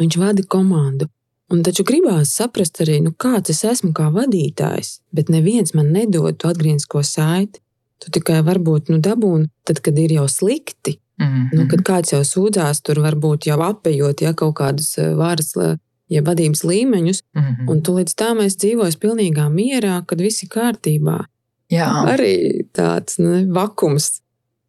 Viņš 0.00 0.20
vada 0.20 0.44
komandu. 0.46 1.08
Un 1.50 1.64
taču 1.66 1.82
gribās 1.82 2.30
saprast 2.38 2.78
arī, 2.84 3.00
nu, 3.02 3.10
kāds 3.10 3.50
es 3.50 3.64
esmu 3.66 3.90
kā 3.96 4.06
vadītājs, 4.14 5.00
bet 5.10 5.32
neviens 5.32 5.74
man 5.74 5.90
nedod 5.90 6.38
to 6.38 6.52
atgrieznisko 6.52 7.02
saiti. 7.02 7.58
Tu 8.00 8.10
tikai 8.10 8.40
varbūt 8.46 8.88
nu, 8.88 8.98
dabūni, 9.04 9.50
tad, 9.68 9.82
kad 9.84 9.98
ir 9.98 10.12
jau 10.12 10.28
slikti. 10.28 10.98
Mm 11.20 11.26
-hmm. 11.26 11.48
nu, 11.52 11.68
kad 11.68 11.80
kāds 11.84 12.12
jau 12.12 12.22
sūdzās, 12.24 12.80
tur 12.82 13.02
varbūt 13.04 13.46
jau 13.46 13.58
apējot 13.60 14.22
ja, 14.22 14.32
kaut 14.32 14.54
kādas 14.56 14.98
eh, 14.98 15.14
varas 15.14 15.52
ja 16.10 16.22
vadības 16.22 16.64
līmeņus, 16.64 17.22
Mm 17.34 17.42
-hmm. 17.42 17.70
un 17.70 17.82
tu 17.82 17.92
līdz 17.98 18.14
tam 18.14 18.40
es 18.40 18.56
dzīvoju 18.56 18.98
pilnīgā 18.98 19.46
mierā, 19.48 20.02
kad 20.06 20.20
viss 20.20 20.42
ir 20.42 20.48
kārtībā. 20.48 21.24
Jā, 21.70 21.86
Arī 21.86 22.66
tāds 22.74 23.18
ne, 23.18 23.46
vakums. 23.46 24.20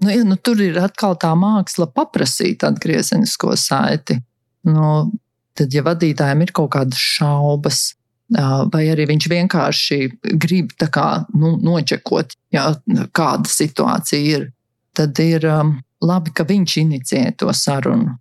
nu, 0.03 0.09
ja, 0.09 0.23
nu, 0.23 0.35
tur 0.35 0.61
ir 0.61 0.77
atkal 0.79 1.15
tā 1.15 1.33
māksla 1.35 1.87
paprasīt 1.93 2.63
atgriezenisko 2.63 3.55
saiti. 3.55 4.21
Nu, 4.63 5.11
tad, 5.53 5.73
ja 5.73 5.81
vadītājiem 5.81 6.41
ir 6.41 6.51
kaut 6.51 6.71
kādas 6.71 6.97
šaubas, 6.97 7.95
vai 8.31 8.85
arī 8.91 9.07
viņš 9.09 9.27
vienkārši 9.31 9.99
grib 10.39 10.71
kā, 10.79 11.25
nu, 11.35 11.57
nočekot, 11.59 12.35
jā, 12.53 12.69
kāda 13.11 13.49
situācija 13.51 14.37
ir, 14.37 14.49
tad 14.95 15.19
ir 15.19 15.45
um, 15.49 15.75
labi, 16.03 16.33
ka 16.33 16.45
viņš 16.47 16.77
inicijē 16.83 17.35
to 17.37 17.51
sarunu. 17.55 18.15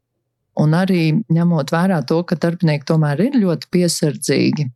Un 0.61 0.75
arī 0.77 1.23
ņemot 1.31 1.71
vērā 1.73 2.03
to, 2.07 2.21
ka 2.27 2.37
darbinieki 2.37 2.89
tomēr 2.91 3.23
ir 3.29 3.39
ļoti 3.41 3.71
piesardzīgi. 3.73 4.67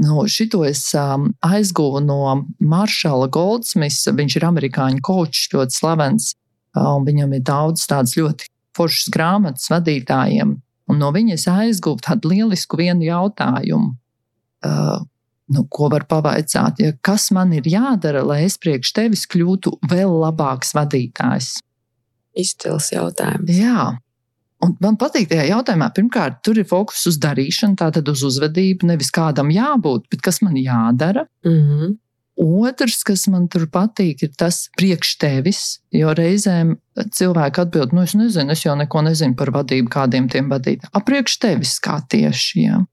Nu, 0.00 0.24
šito 0.32 0.62
es 0.64 0.86
um, 0.96 1.28
aizguvu 1.44 2.00
no 2.00 2.22
Maršala 2.58 3.28
Goldsmisa. 3.28 4.14
Viņš 4.16 4.38
ir 4.38 4.46
amerikāņu 4.48 5.04
kočs, 5.04 5.50
ļoti 5.52 5.76
slavens. 5.76 6.32
uh, 6.74 6.96
un 6.96 7.04
Viņam 7.04 7.36
ir 7.36 7.44
daudz 7.44 7.84
tādas 7.86 8.16
ļoti 8.16 8.48
foršas 8.76 9.12
grāmatas 9.12 9.68
vadītājiem. 9.70 10.56
Un 10.90 10.98
no 10.98 11.12
viņa 11.14 11.36
es 11.36 11.46
aizguvu 11.50 12.00
tādu 12.02 12.32
lielisku 12.32 12.80
vienu 12.80 13.04
jautājumu. 13.06 13.99
Uh, 14.66 15.00
nu, 15.50 15.64
ko 15.72 15.88
var 15.92 16.06
pavaicāt? 16.10 16.82
Ja, 16.82 16.92
kas 17.02 17.30
man 17.34 17.54
ir 17.56 17.66
jādara, 17.68 18.22
lai 18.26 18.44
es 18.46 18.58
priekš 18.60 18.92
tevis 18.96 19.26
kļūtu 19.30 19.78
vēl 19.90 20.12
labāks 20.22 20.74
vadītājs? 20.76 21.56
Izcils 22.38 22.92
jautājums. 22.94 23.50
Jā. 23.50 23.90
Un 24.60 24.74
man 24.84 24.98
patīk 25.00 25.30
tajā 25.30 25.46
jautājumā, 25.48 25.88
pirmkārt, 25.96 26.42
tur 26.44 26.60
ir 26.60 26.68
fokus 26.68 27.06
uz 27.08 27.16
darīšanu, 27.22 27.78
tātad 27.80 28.08
uz 28.12 28.22
uzvedību, 28.28 28.90
nevis 28.90 29.08
kādam 29.14 29.48
jābūt, 29.54 30.04
bet 30.12 30.22
kas 30.26 30.42
man 30.44 30.58
jādara. 30.60 31.24
Mm 31.46 31.60
-hmm. 31.64 31.98
Otrs, 32.40 33.02
kas 33.04 33.26
man 33.28 33.48
tur 33.52 33.66
patīk, 33.68 34.22
ir 34.22 34.30
tas 34.38 34.68
priekš 34.76 35.16
tevis, 35.20 35.80
jo 35.92 36.12
reizēm 36.16 36.76
cilvēki 36.96 37.60
atbild, 37.60 37.92
nu, 37.92 38.02
es 38.02 38.14
nezinu, 38.14 38.52
es 38.52 38.64
jau 38.64 38.76
neko 38.76 39.02
nezinu 39.02 39.36
par 39.36 39.50
vadību, 39.50 39.88
kādiem 39.92 40.28
tiem 40.30 40.48
vadīt. 40.48 40.86
Apriekš 40.92 41.38
tevis 41.38 41.74
kā 41.84 41.98
tieši. 42.08 42.62
Ja? 42.62 42.84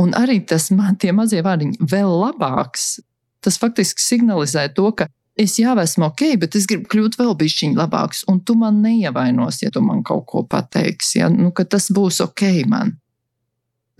Un 0.00 0.14
arī 0.16 0.40
tas 0.48 0.70
man 0.72 0.96
tie 1.00 1.12
mazie 1.12 1.42
vārdiņi 1.44 1.80
vēl 1.90 2.10
labāks. 2.22 3.00
Tas 3.44 3.58
faktiski 3.60 4.02
signalizē 4.04 4.66
to, 4.76 4.88
ka 4.96 5.08
es 5.40 5.56
jau 5.60 5.74
esmu 5.80 6.08
ok, 6.10 6.24
bet 6.40 6.56
es 6.56 6.66
gribu 6.68 6.88
kļūt 6.92 7.18
vēl 7.20 7.34
bišķiņ 7.40 7.76
labāks, 7.78 8.24
un 8.28 8.40
tu 8.44 8.56
man 8.60 8.80
neievainosi, 8.84 9.66
ja 9.66 9.74
tu 9.74 9.82
man 9.84 10.02
kaut 10.06 10.26
ko 10.28 10.44
pateiksi. 10.44 11.20
Ja? 11.20 11.30
Nu, 11.32 11.52
ka 11.56 11.64
tas 11.64 11.88
būs 11.92 12.20
ok 12.24 12.46
man. 12.70 12.96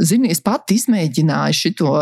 Zini, 0.00 0.30
es 0.32 0.40
pati 0.40 0.78
izmēģināju 0.80 1.56
šo 1.58 1.94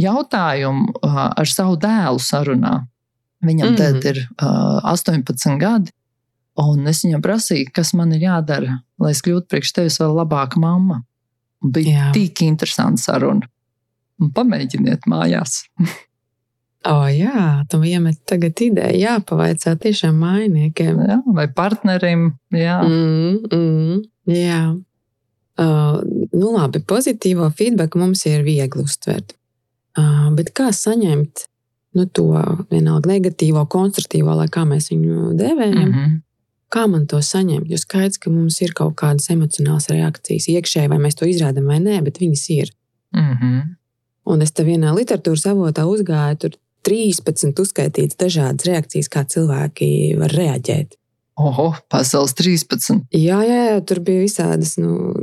jautājumu 0.00 0.94
uh, 1.02 1.18
ar 1.36 1.48
savu 1.48 1.76
dēlu 1.80 2.20
sarunā. 2.22 2.78
Viņam 3.44 3.72
mm. 3.72 3.76
-hmm. 3.76 4.00
tad 4.00 4.04
ir 4.08 4.20
uh, 4.40 4.80
18 4.92 5.58
gadi, 5.60 5.92
un 6.62 6.86
es 6.88 7.02
viņam 7.04 7.22
prasīju, 7.24 7.72
kas 7.74 7.92
man 7.98 8.12
ir 8.16 8.28
jādara, 8.28 8.78
lai 8.98 9.10
es 9.12 9.20
kļūtu 9.24 9.50
priekš 9.50 9.72
tevis 9.72 9.98
vēl 10.00 10.14
labāka 10.16 10.60
mamma. 10.60 11.02
Bija 11.62 11.98
Jā. 11.98 12.06
Tik 12.16 12.42
interesanti 12.46 13.02
saruna. 13.02 13.46
Un 14.22 14.32
Pamēģiniet 14.34 15.06
mājās. 15.10 15.62
O, 16.82 17.04
jā, 17.06 17.62
tam 17.70 17.84
iemet 17.86 18.16
tagad 18.26 18.58
ideja. 18.58 18.94
Jā, 18.98 19.12
pavaicā 19.22 19.76
tiešām 19.78 20.16
mainiekiem. 20.18 20.96
Jā, 21.06 21.20
vai 21.30 21.44
partnerim. 21.54 22.32
Jā. 22.50 22.80
Mm, 22.82 23.36
mm, 23.46 24.00
jā. 24.34 24.62
Uh, 25.62 26.00
nu 26.34 26.50
labi, 26.56 26.80
pozitīvo 26.82 27.46
feedback 27.54 27.94
mums 27.94 28.24
ir 28.26 28.42
viegli 28.42 28.82
uztvert. 28.82 29.36
Uh, 29.94 30.32
bet 30.34 30.50
kā 30.56 30.72
saņemt 30.74 31.44
nu, 31.98 32.08
to 32.08 32.26
vienalga 32.72 33.12
negatīvo, 33.12 33.62
konstruktīvo, 33.70 34.34
lai 34.40 34.48
kā 34.50 34.64
mēs 34.66 34.90
viņu 34.90 35.36
devējam? 35.38 35.86
Mm 35.86 35.94
-hmm. 35.94 36.20
Kā 36.72 36.86
man 36.88 37.04
to 37.06 37.20
saņemt? 37.20 37.68
Jo 37.68 37.76
skaidrs, 37.80 38.18
ka 38.22 38.30
mums 38.32 38.60
ir 38.64 38.72
kaut 38.76 38.94
kādas 39.00 39.28
emocionālas 39.34 39.90
reakcijas 39.92 40.48
iekšēji, 40.48 40.88
vai 40.88 40.98
mēs 41.02 41.18
to 41.18 41.28
izrādām 41.28 41.68
vai 41.68 41.78
nē, 41.84 42.00
bet 42.06 42.20
viņas 42.22 42.44
ir. 42.56 42.72
Mm 43.12 43.36
-hmm. 43.36 43.62
Un 44.24 44.42
es 44.42 44.52
te 44.52 44.64
vienā 44.64 44.94
literatūras 44.94 45.46
avotā 45.50 45.84
uzgāju, 45.84 46.38
tur 46.38 46.50
13 46.88 47.60
uzskaitītas 47.60 48.16
dažādas 48.16 48.66
reakcijas, 48.66 49.08
kā 49.08 49.24
cilvēki 49.24 50.18
var 50.18 50.30
reaģēt. 50.30 50.96
Oho, 51.36 51.74
pasaules 51.88 52.34
13. 52.34 53.06
Jā, 53.10 53.40
jā, 53.46 53.60
jā 53.70 53.80
tur 53.84 54.00
bija 54.00 54.20
visādas, 54.20 54.76
nu, 54.78 55.14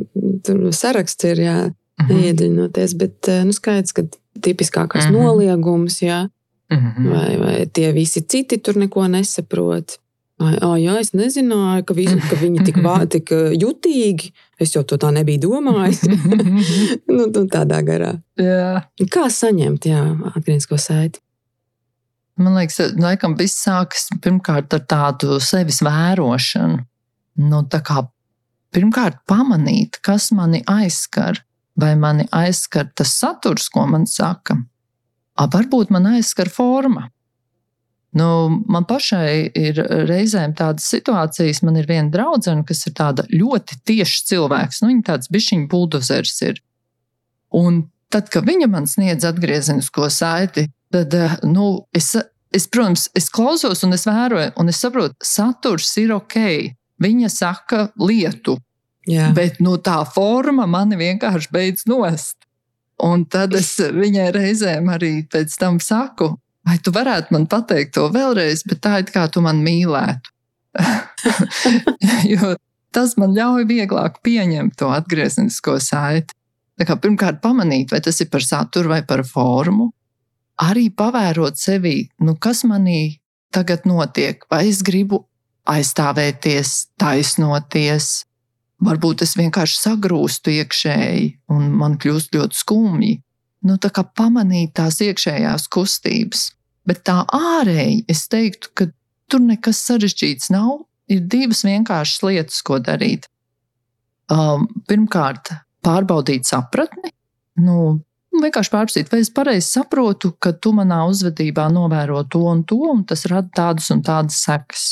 tur 0.43 0.73
saraksts 0.73 1.23
ir, 1.23 1.38
jā, 1.38 1.59
Mm 1.99 2.07
-hmm. 2.07 2.23
iedziļinoties, 2.23 2.93
bet, 2.97 3.27
eh, 3.27 3.45
nu, 3.45 3.51
skaidrs, 3.51 3.91
ka 3.91 4.03
tipiskākais 4.41 5.05
mm. 5.05 5.15
-hmm. 5.15 5.23
noliegums, 5.23 6.01
jā, 6.01 6.29
Mm 6.71 6.77
-hmm. 6.77 7.09
vai, 7.09 7.38
vai 7.38 7.65
tie 7.65 7.91
visi 7.91 8.21
citi 8.21 8.57
tur 8.57 8.75
neko 8.77 9.07
nesaprot. 9.07 9.99
Oh, 10.39 10.78
jā, 10.80 10.93
es 11.02 11.10
nezināju, 11.12 11.84
ka, 11.84 11.95
visi, 11.97 12.15
ka 12.23 12.38
viņi 12.39 12.63
tik, 12.69 12.78
vā, 12.84 13.02
tik 13.13 13.32
eh, 13.36 13.56
jutīgi. 13.60 14.32
Es 14.60 14.71
jau 14.75 14.86
to 14.88 14.95
tā 14.99 15.12
nebiju 15.15 15.49
domājis. 15.49 16.06
nu, 17.12 17.25
nu, 17.25 17.43
tādā 17.52 17.82
garā. 17.84 18.13
Jā. 18.39 18.86
Kā 19.12 19.25
saņemt, 19.34 19.89
jā, 19.91 20.04
atgriezko 20.32 20.80
saiti? 20.80 21.19
Man 22.39 22.56
liekas, 22.56 22.80
laikam 22.95 23.36
viss 23.36 23.60
sākas 23.65 24.08
pirmkārt 24.23 24.71
ar 24.78 24.86
tādu 24.88 25.41
sevis 25.43 25.82
vērošanu. 25.84 26.86
Nu, 27.43 27.62
tā 27.67 27.82
kā 27.84 28.06
pirmkārt 28.75 29.19
pamanīt, 29.28 29.99
kas 30.04 30.30
mani 30.36 30.62
aizskar, 30.71 31.41
vai 31.80 31.97
mani 31.99 32.30
aizskar 32.32 32.88
tas 32.95 33.12
saturs, 33.19 33.67
ko 33.71 33.84
man 33.91 34.08
saka. 34.08 34.56
A, 35.36 35.47
varbūt 35.52 35.91
man 35.91 36.08
aizskar 36.15 36.52
forma. 36.52 37.10
Nu, 38.17 38.50
man 38.65 38.88
pašai 38.89 39.52
ir 39.54 39.78
reizēm 40.10 40.56
tādas 40.58 40.88
situācijas, 40.89 41.62
man 41.62 41.78
ir 41.78 41.86
viena 41.89 42.10
draudzene, 42.10 42.65
kas 42.65 42.88
ir 42.89 42.95
ļoti 43.30 43.78
tieša 43.86 44.24
cilvēks. 44.32 44.82
Nu, 44.82 44.89
viņa 44.89 45.06
tāds 45.12 45.30
bišķiņa 45.30 45.69
buldozers 45.69 46.41
ir. 46.48 46.62
Un 47.54 47.84
tad, 48.10 48.32
kad 48.34 48.48
viņa 48.50 48.69
man 48.69 48.89
sniedz 48.89 49.28
atgriezenisko 49.30 50.10
saiti, 50.10 50.67
tad 50.93 51.13
eh, 51.13 51.38
nu, 51.45 51.86
es, 51.93 52.15
es, 52.54 52.65
protams, 52.67 53.10
es 53.17 53.30
klausos 53.30 53.86
un 53.86 53.93
es 53.93 54.08
vēroju, 54.10 54.56
un 54.58 54.74
es 54.74 54.82
saprotu, 54.82 55.13
saturs 55.22 55.93
ir 56.02 56.15
ok. 56.17 56.39
Viņa 57.00 57.30
saka 57.32 57.86
lietu, 58.02 58.58
Jā, 59.08 59.30
bet 59.38 59.62
nu, 59.63 59.78
tā 59.80 60.02
forma 60.10 60.65
mani 60.67 60.98
vienkārši 61.00 61.54
beidz 61.54 61.86
nost. 61.89 62.36
Un 63.00 63.24
tad 63.32 63.54
es 63.56 63.78
viņai 63.80 64.32
reizēm 64.36 64.89
arī 64.91 65.13
pēc 65.32 65.54
tam 65.62 65.78
saku, 65.80 66.34
vai 66.69 66.77
tu 66.84 66.93
varētu 66.93 67.34
man 67.34 67.47
pateikt 67.49 67.95
to 67.97 68.08
vēlreiz, 68.13 68.63
bet 68.69 68.84
tā 68.86 68.99
it 69.03 69.13
kā 69.13 69.25
tu 69.34 69.41
man 69.41 69.63
mīlētu. 69.65 70.36
jo 72.34 72.53
tas 72.93 73.15
man 73.17 73.34
ļauj 73.38 73.65
vieglāk 73.69 74.19
pieņemt 74.25 74.77
to 74.79 74.91
atgriezenisko 74.93 75.79
saiti. 75.84 76.36
Pirmkārt 76.79 77.41
pamanīt, 77.43 77.91
vai 77.91 77.99
tas 78.05 78.21
ir 78.23 78.29
par 78.32 78.45
saturu 78.45 78.93
vai 78.93 79.01
par 79.08 79.25
formu. 79.27 79.89
Arī 80.63 80.88
pavērot 80.91 81.60
sevi, 81.60 82.10
nu, 82.23 82.36
kas 82.39 82.63
manī 82.67 83.19
tagad 83.51 83.88
notiek. 83.88 84.45
Vai 84.51 84.67
es 84.69 84.82
gribu 84.86 85.25
aizstāvēties, 85.69 86.75
taisnoties, 86.99 88.10
varbūt 88.84 89.25
es 89.25 89.36
vienkārši 89.39 89.82
sagrūstu 89.82 90.53
iekšēji 90.60 91.25
un 91.55 91.67
man 91.79 91.97
kļūst 91.99 92.36
ļoti 92.36 92.62
skumji. 92.62 93.17
Nu, 93.67 93.75
tā 93.75 93.91
kā 93.91 94.05
pamanīt 94.15 94.77
tās 94.79 95.01
iekšējās 95.03 95.67
kustības. 95.71 96.45
Bet 96.88 97.04
tā 97.08 97.22
ārēji 97.36 98.04
es 98.10 98.28
teiktu, 98.32 98.72
ka 98.74 98.89
tur 99.30 99.44
nekas 99.46 99.82
sarežģīts 99.88 100.52
nav. 100.54 100.86
Ir 101.10 101.24
divas 101.26 101.63
vienkāršas 101.65 102.22
lietas, 102.26 102.62
ko 102.65 102.78
darīt. 102.86 103.26
Um, 104.30 104.68
pirmkārt, 104.86 105.50
pārbaudīt 105.86 106.46
sapratni. 106.46 107.10
Nu, 107.60 107.98
vienkārši 108.36 108.74
pārbaudīt, 108.74 109.10
vai 109.12 109.24
es 109.24 109.32
pareizi 109.34 109.68
saprotu, 109.74 110.36
ka 110.38 110.54
tu 110.54 110.74
manā 110.78 111.02
uzvedībā 111.10 111.65
novēro 111.74 112.22
to 112.30 112.44
un 112.52 112.63
to, 112.70 112.78
un 112.94 113.04
tas 113.10 113.26
rada 113.32 113.50
tādas 113.58 113.89
un 113.96 114.04
tādas 114.06 114.38
sekas. 114.46 114.92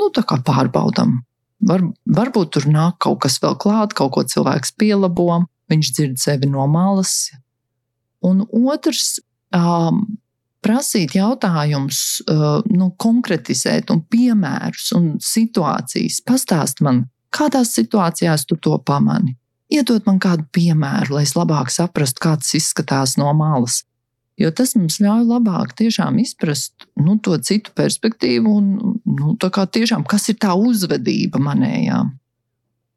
Nu, 0.00 0.08
tā 0.14 0.24
kā 0.26 0.40
pārbaudām. 0.44 1.20
Var, 1.64 1.84
varbūt 2.16 2.56
tur 2.56 2.66
nāk 2.68 2.98
kaut 3.04 3.22
kas 3.24 3.38
vēl 3.40 3.56
klāt, 3.60 3.94
kaut 3.96 4.12
ko 4.16 4.24
cilvēks 4.28 4.74
pielabo, 4.80 5.44
viņš 5.72 5.92
dzird 5.96 6.20
sevi 6.20 6.48
no 6.50 6.66
malas. 6.68 7.30
Un 8.24 8.42
otrs, 8.48 9.18
um, 9.54 10.02
prasīt 10.64 11.14
jautājumus, 11.18 12.00
uh, 12.24 12.60
nu, 12.72 12.90
konkretizēt, 13.00 13.92
un 13.92 14.02
piemērus 14.10 14.90
un 14.96 15.14
situācijas. 15.22 16.22
Pastāst 16.26 16.82
man, 16.84 17.04
kādās 17.34 17.74
situācijās 17.76 18.46
tu 18.48 18.56
to 18.56 18.78
pamani. 18.86 19.36
Iedod 19.72 20.04
man 20.06 20.20
kādu 20.22 20.44
piemēru, 20.54 21.18
lai 21.18 21.24
es 21.26 21.34
labāk 21.36 21.72
saprastu, 21.72 22.22
kā 22.22 22.36
tas 22.40 22.52
izskatās 22.56 23.16
no 23.20 23.32
malas. 23.36 23.82
Jo 24.40 24.50
tas 24.50 24.74
mums 24.74 24.98
ļauj 25.02 25.28
labāk 25.28 25.76
tiešām 25.78 26.18
izprast 26.18 26.88
nu, 26.98 27.16
to 27.22 27.36
citu 27.38 27.70
perspektīvu, 27.78 28.50
un 28.50 28.96
nu, 29.06 29.34
tiešām, 29.38 30.02
kas 30.10 30.28
ir 30.32 30.40
tā 30.42 30.56
uzvedība 30.58 31.38
manējā. 31.42 32.00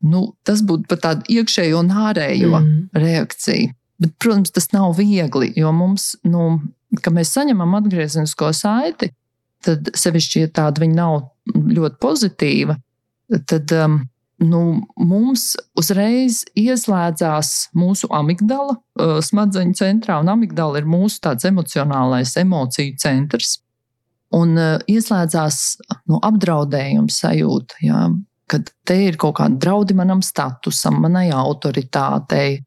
Nu, 0.08 0.24
tas 0.46 0.64
būtu 0.66 0.90
par 0.90 1.02
tādu 1.04 1.30
iekšējo 1.38 1.82
un 1.82 1.94
ārējo 1.94 2.54
mm. 2.58 2.74
reakciju. 2.98 3.74
Bet, 3.98 4.14
protams, 4.22 4.54
tas 4.54 4.70
nav 4.74 4.92
viegli, 4.98 5.50
jo 5.58 5.72
mums, 5.74 6.12
nu, 6.26 6.60
kad 7.02 7.15
mēs 7.15 7.34
saņemam 7.36 7.78
atgriezenisko 7.80 8.52
saiti, 8.56 9.12
tad 9.65 9.89
sevišķi, 9.97 10.43
ja 10.45 10.52
tāda 10.62 10.84
viņa 10.84 10.97
nav 10.97 11.17
ļoti 11.56 12.00
pozitīva, 12.04 12.78
tad 13.50 13.73
um, 13.76 14.00
nu, 14.43 14.62
mums 15.00 15.50
uzreiz 15.80 16.43
ieslēdzās 16.58 17.54
mūsu 17.78 18.10
amigdala 18.13 18.78
uh, 18.78 19.17
smadzeņu 19.23 19.80
centrā, 19.80 20.19
un 20.21 20.32
amigdala 20.32 20.82
ir 20.82 20.89
mūsu 20.89 21.19
tāds 21.26 21.47
emocionālais 21.50 22.36
emociju 22.39 22.95
centrs. 23.02 23.58
Un 24.38 24.56
uh, 24.60 24.78
ieslēdzās 24.91 25.60
nu, 26.12 26.19
apdraudējuma 26.19 27.12
sajūta, 27.12 27.82
jā, 27.84 28.06
kad 28.52 28.71
te 28.88 28.97
ir 29.08 29.19
kaut 29.19 29.39
kāda 29.39 29.60
draudi 29.60 29.95
manam 29.95 30.23
statusam, 30.23 31.00
manai 31.04 31.30
autoritātei, 31.36 32.62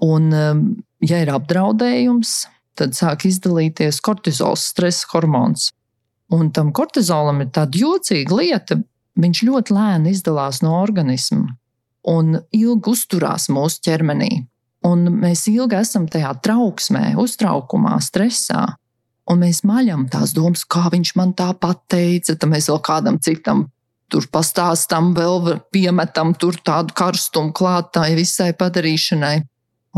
Un, 0.00 0.32
um, 0.32 0.62
ja 1.04 1.20
ir 1.20 1.30
apdraudējums, 1.34 2.32
tad 2.80 2.96
sāk 2.96 3.28
izdalīties 3.28 4.00
kortizols, 4.04 4.70
stresa 4.72 5.08
hormons. 5.12 5.70
Un 6.32 6.50
tam 6.54 6.70
kortizolam 6.74 7.42
ir 7.44 7.50
tāda 7.54 7.78
jocīga 7.78 8.36
lieta, 8.38 8.78
viņš 9.20 9.42
ļoti 9.46 9.74
lēni 9.76 10.14
izdalās 10.14 10.62
no 10.64 10.76
organisma 10.80 11.56
un 12.08 12.38
ilgi 12.56 12.92
uzturās 12.94 13.48
mūsu 13.52 13.82
ķermenī. 13.84 14.30
Un 14.88 15.04
mēs 15.20 15.44
ilgi 15.50 15.76
esam 15.76 16.06
tajā 16.08 16.32
trauksmē, 16.44 17.12
uztraukumā, 17.20 17.98
stresā. 18.00 18.64
Un 19.30 19.42
mēs 19.44 19.60
maļam 19.68 20.06
tās 20.10 20.32
domas, 20.34 20.64
kā 20.64 20.88
viņš 20.92 21.12
man 21.20 21.34
tā 21.36 21.50
pateica, 21.52 22.34
tad 22.34 22.48
mēs 22.50 22.70
vēl 22.70 22.80
kādam 22.86 23.20
citam 23.22 23.66
tur 24.10 24.26
pastāstām, 24.32 25.12
vēl 25.14 25.60
piemetam 25.70 26.32
tur 26.34 26.56
tādu 26.66 26.96
karstumu 26.96 27.52
klātai 27.54 28.14
visai 28.18 28.50
padarīšanai. 28.58 29.36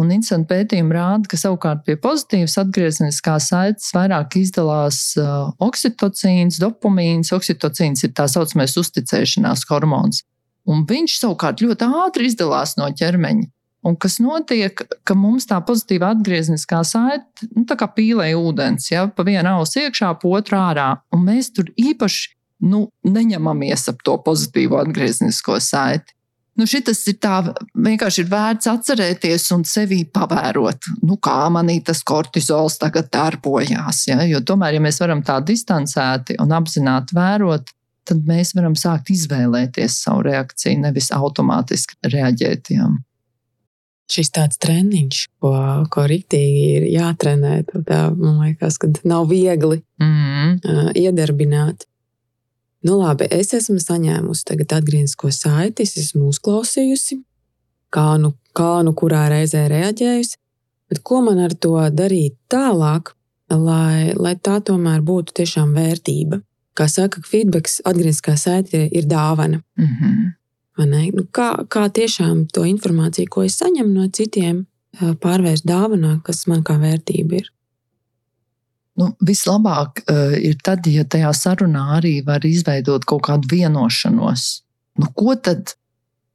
Un 0.01 0.09
interesanti 0.09 0.49
pētījumi 0.49 0.95
rāda, 0.97 1.29
ka 1.29 1.37
savukārt 1.37 1.83
pie 1.85 1.99
pozitīvas 2.01 2.55
atgriezeniskās 2.63 3.51
saites 3.53 3.91
vairāk 3.93 4.39
izdalās 4.41 5.01
uh, 5.21 5.51
oksitocīns, 5.61 6.61
dopamīns. 6.63 7.33
Oksitocīns 7.37 8.07
ir 8.07 8.15
tā 8.17 8.25
saucamais 8.33 8.79
uzticēšanās 8.81 9.67
hormons. 9.69 10.23
Un 10.65 10.87
viņš 10.89 11.19
savukārt 11.21 11.61
ļoti 11.61 11.91
ātri 12.07 12.31
izdalās 12.31 12.79
no 12.81 12.89
ķermeņa. 12.89 13.51
Un 13.83 13.97
kas 13.99 14.21
notiek, 14.23 14.79
ka 15.03 15.15
mums 15.19 15.49
tā 15.51 15.59
pozitīva 15.67 16.13
atgriezeniskā 16.15 16.85
saite, 16.87 17.49
nu, 17.51 17.65
tā 17.67 17.75
kā 17.77 17.89
pīlē 17.91 18.29
ūdens, 18.39 18.87
ja 18.93 19.09
pa 19.11 19.27
vienu 19.27 19.57
ausu 19.59 19.83
iekšā, 19.83 20.13
pa 20.23 20.35
otru 20.39 20.61
ārā. 20.61 20.87
Un 21.13 21.27
mēs 21.27 21.51
tur 21.57 21.69
īpaši 21.75 22.31
nu, 22.71 22.87
neņemamies 23.03 23.89
ap 23.91 24.05
to 24.07 24.15
pozitīvo 24.23 24.79
atgriezenisko 24.85 25.59
saiti. 25.61 26.15
Nu, 26.59 26.67
šis 26.69 27.07
ir 27.09 27.17
tā, 27.23 27.37
vienkārši 27.73 28.25
ir 28.25 28.29
vērts 28.29 28.69
atcerēties 28.69 29.47
un 29.57 29.63
sevi 29.65 30.03
pavērot, 30.05 30.89
nu, 31.09 31.17
kā 31.17 31.47
manī 31.53 31.79
tas 31.85 32.03
kortizols 32.05 32.77
tagad 32.83 33.09
darbojas. 33.13 34.03
Ja? 34.11 34.21
Jo 34.29 34.43
tomēr, 34.45 34.77
ja 34.77 34.83
mēs 34.85 35.01
varam 35.01 35.23
tā 35.25 35.39
distancēti 35.41 36.37
un 36.43 36.53
apzināti 36.53 37.17
vērot, 37.17 37.73
tad 38.09 38.27
mēs 38.29 38.53
varam 38.59 38.77
sākt 38.77 39.09
izvēlēties 39.15 39.97
savu 40.05 40.27
reakciju, 40.27 40.83
nevis 40.83 41.09
automātiski 41.17 41.97
reaģēt. 42.13 42.73
Ja? 42.77 42.91
Šis 44.13 44.29
tāds 44.35 44.61
treniņš, 44.61 45.23
ko, 45.41 45.55
ko 45.93 46.05
rītīgi 46.11 46.67
ir 46.77 46.89
jātrenē, 46.93 47.63
tā, 47.73 48.03
man 48.13 48.43
liekas, 48.43 48.77
ka 48.83 48.91
nav 49.09 49.31
viegli 49.31 49.81
mm 50.03 50.13
-hmm. 50.13 50.93
iedarbināt. 51.01 51.87
Nu, 52.83 52.97
labi, 52.99 53.29
es 53.31 53.53
esmu 53.55 53.79
saņēmusi 53.79 54.47
tagad 54.49 54.75
atgrieznisko 54.81 55.31
saiti, 55.31 55.87
es 55.87 55.95
esmu 56.01 56.33
uzklausījusi, 56.33 57.21
kā 57.95 58.07
nu, 58.19 58.33
kā 58.59 58.81
nu 58.87 58.95
kurā 58.99 59.29
reizē 59.31 59.69
reaģējusi, 59.71 60.39
bet 60.91 61.03
ko 61.07 61.21
man 61.23 61.39
ar 61.45 61.55
to 61.55 61.77
darīt 61.95 62.35
tālāk, 62.51 63.15
lai, 63.53 64.13
lai 64.17 64.35
tā 64.35 64.59
tomēr 64.65 65.05
būtu 65.07 65.37
tiešām 65.39 65.77
vērtība? 65.77 66.41
Kā 66.75 66.89
saka, 66.89 67.21
feedbacks, 67.29 67.83
atgriezniskā 67.85 68.35
saite 68.41 68.87
ir 68.89 69.07
dāvana. 69.07 69.61
Mm 69.79 69.87
-hmm. 69.87 71.15
nu, 71.15 71.27
kā, 71.39 71.67
kā 71.69 71.89
tiešām 71.89 72.47
to 72.53 72.65
informāciju, 72.65 73.29
ko 73.29 73.43
es 73.43 73.59
saņemu 73.61 73.93
no 73.93 74.09
citiem, 74.09 74.67
pārvērst 75.01 75.65
dāvanā, 75.65 76.21
kas 76.25 76.47
man 76.47 76.63
kā 76.63 76.79
vērtība 76.81 77.35
ir? 77.35 77.53
Nu, 79.01 79.09
vislabāk 79.25 80.03
uh, 80.05 80.35
ir 80.37 80.59
tad, 80.65 80.85
ja 80.91 81.05
tajā 81.09 81.31
sarunā 81.37 81.87
arī 81.97 82.19
var 82.27 82.45
izveidot 82.45 83.07
kaut 83.09 83.25
kādu 83.31 83.49
vienošanos. 83.55 84.49
Nu, 85.01 85.09
ko 85.17 85.33
tad 85.41 85.73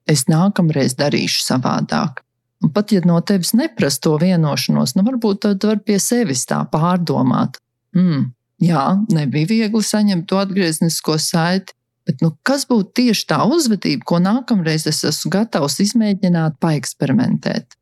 es 0.09 0.25
nākamreiz 0.31 0.95
darīšu 0.97 1.43
savādāk? 1.45 2.23
Un 2.65 2.71
pat 2.73 2.91
ja 2.95 3.03
no 3.05 3.19
tevis 3.21 3.53
neprasa 3.53 4.01
to 4.07 4.15
vienošanos, 4.17 4.95
nu, 4.97 5.05
varbūt 5.05 5.43
tad 5.45 5.67
var 5.69 5.83
pie 5.85 5.99
sevis 6.01 6.47
tā 6.49 6.63
pārdomāt. 6.71 7.59
Mm, 7.93 8.31
jā, 8.65 8.85
nebija 9.13 9.51
viegli 9.51 9.83
saņemt 9.85 10.25
to 10.25 10.41
atgrieznisko 10.41 11.19
saiti, 11.21 11.77
bet 12.09 12.25
nu, 12.25 12.31
kas 12.47 12.65
būtu 12.65 12.89
tieši 13.03 13.27
tā 13.29 13.43
uzvedība, 13.45 14.01
ko 14.09 14.17
nākamreiz 14.23 14.87
es 14.89 15.03
esmu 15.05 15.35
gatavs 15.37 15.77
izmēģināt, 15.85 16.57
paeksperimentēt? 16.63 17.77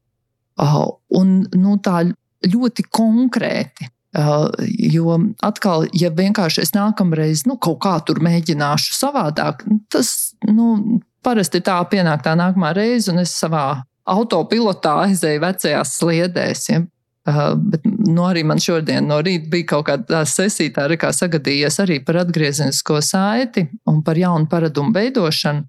Oh, 0.60 0.98
un 1.16 1.46
nu, 1.56 1.80
tā 1.84 2.04
ļoti 2.44 2.90
konkrēti 2.92 3.88
jo 4.16 5.18
atkal, 5.44 5.88
ja 5.94 6.12
vienkārši 6.14 6.64
es 6.64 6.74
nākamreiz 6.76 7.44
nu, 7.50 7.58
kaut 7.60 7.82
kā 7.84 7.98
tur 8.08 8.22
mēģināšu 8.24 8.96
savādāk, 8.96 9.66
nu, 9.68 9.82
tas 9.92 10.36
nu, 10.48 11.02
parasti 11.26 11.62
tā 11.66 11.82
pienāk 11.92 12.24
tā 12.24 12.36
nākamā 12.40 12.72
reize, 12.78 13.12
un 13.12 13.24
es 13.24 13.34
savā 13.36 13.84
autopilotā 14.06 14.94
aizēju 15.08 15.42
vecajās 15.44 15.96
sliedēs. 16.00 16.68
Ja? 16.70 16.82
Uh, 17.26 17.56
bet 17.58 17.86
nu, 17.86 18.22
arī 18.28 18.44
man 18.46 18.62
šodien 18.62 19.08
no 19.10 19.18
rīta 19.26 19.50
bija 19.50 19.72
kaut 19.74 19.88
kāda 19.90 20.22
sesija, 20.30 20.76
tā 20.76 21.00
kā 21.02 21.10
sagadījies 21.10 21.80
arī 21.82 22.00
par 22.06 22.22
atgriezenisko 22.22 23.00
saiti 23.02 23.66
un 23.90 24.04
par 24.06 24.20
jaunu 24.22 24.48
paradumu 24.52 24.94
veidošanu. 24.96 25.66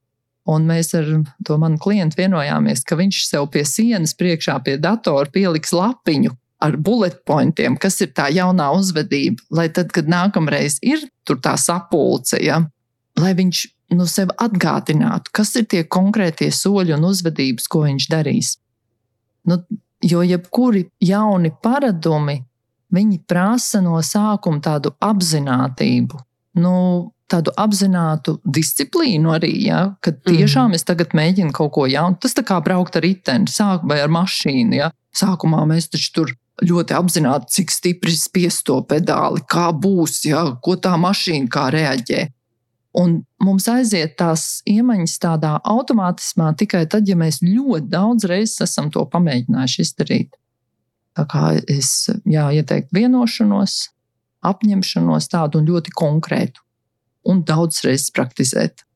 Un 0.46 0.66
mēs 0.68 0.92
ar 0.94 1.08
to 1.42 1.56
manu 1.58 1.80
klientu 1.82 2.20
vienojāmies, 2.20 2.84
ka 2.86 2.94
viņš 2.94 3.24
sev 3.26 3.48
pie 3.50 3.64
sienas 3.66 4.12
priekšā 4.14 4.60
pie 4.62 4.76
datora 4.78 5.26
pieliks 5.32 5.72
lapiņu, 5.74 6.36
ar 6.62 6.76
bullet 6.80 7.18
pointiem, 7.28 7.76
kas 7.80 8.00
ir 8.00 8.12
tā 8.16 8.28
jaunā 8.32 8.70
uzvedība, 8.76 9.44
lai 9.52 9.68
tad, 9.68 9.92
kad 9.92 10.08
nākamreiz 10.08 10.78
ir 10.82 11.04
tur 11.26 11.40
tā 11.42 11.56
sapulce, 11.60 12.40
ja, 12.40 12.62
lai 13.20 13.32
viņš 13.36 13.64
nu, 13.96 14.06
sev 14.10 14.32
atgādinātu, 14.42 15.32
kas 15.36 15.54
ir 15.60 15.66
tie 15.70 15.84
konkrētie 15.84 16.48
soļi 16.54 16.96
un 16.96 17.06
uzvedības, 17.10 17.68
ko 17.70 17.84
viņš 17.86 18.08
darīs. 18.12 18.56
Nu, 19.46 19.60
jo 20.02 20.22
jebkuri 20.26 20.86
jauni 21.04 21.52
paradumi, 21.62 22.40
viņi 22.96 23.20
prasa 23.28 23.82
no 23.84 24.00
sākuma 24.02 24.62
tādu 24.64 24.94
apziņotību, 25.02 26.22
nu, 26.62 26.74
tādu 27.30 27.52
apzinātu 27.58 28.36
disciplīnu 28.44 29.32
arī, 29.34 29.52
ja, 29.66 29.80
kad 30.00 30.20
mhm. 30.20 30.36
tiešām 30.36 30.70
mm. 30.70 30.78
es 30.78 30.86
tagad 30.86 31.14
mēģinu 31.16 31.54
kaut 31.54 31.74
ko 31.76 31.86
jaunu. 31.90 32.18
Tas 32.22 32.36
tā 32.36 32.46
kā 32.46 32.58
braukt 32.64 32.98
ar 32.98 33.04
riteni, 33.06 33.50
sāk 33.50 33.86
vai 33.86 34.00
ar 34.02 34.12
mašīnu. 34.14 34.78
Ja. 34.78 34.90
Sākumā 35.16 35.64
mēs 35.68 35.90
taču 35.92 36.12
tur 36.14 36.34
ļoti 36.64 36.96
apzināti, 36.96 37.52
cik 37.58 37.72
stipri 37.74 38.14
spiest 38.16 38.64
to 38.68 38.80
pedāli, 38.88 39.42
kā 39.48 39.68
būs, 39.76 40.22
ja, 40.28 40.42
ko 40.62 40.76
tā 40.80 40.96
mašīna 41.00 41.50
kā 41.52 41.68
reaģē. 41.74 42.26
Un 42.96 43.18
mums 43.44 43.66
aiziet 43.68 44.14
tās 44.16 44.62
iemaņas 44.64 45.18
tādā 45.20 45.52
automātismā 45.68 46.54
tikai 46.56 46.86
tad, 46.88 47.08
ja 47.08 47.16
mēs 47.18 47.42
ļoti 47.44 47.90
daudz 47.92 48.24
reizes 48.30 48.64
esam 48.64 48.88
to 48.92 49.04
pamēģinājuši 49.12 49.84
izdarīt. 49.84 50.38
Tā 51.16 51.26
kā 51.28 51.50
es 51.68 52.08
jā, 52.24 52.48
ieteiktu 52.56 52.96
vienošanos, 52.96 53.76
apņemšanos 54.48 55.28
tādu 55.32 55.60
ļoti 55.64 55.92
konkrētu, 55.96 56.64
un 57.28 57.44
daudz 57.44 57.82
reizes 57.84 58.12
praktizēt. 58.16 58.86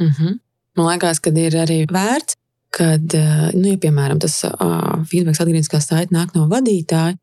Mm 0.00 0.08
-hmm. 0.08 0.38
Man 0.76 0.86
liekas, 0.86 1.20
ka 1.20 1.30
ir 1.30 1.52
arī 1.52 1.84
vērts 1.84 2.39
kad, 2.70 3.14
eh, 3.14 3.50
nu, 3.54 3.66
ja, 3.72 3.78
piemēram, 3.82 4.20
tas 4.22 4.38
uh, 4.46 5.02
feedback 5.10 5.42
atgriezniskā 5.42 5.80
saite 5.82 6.14
nāk 6.14 6.36
no 6.36 6.46
vadītāja, 6.50 7.16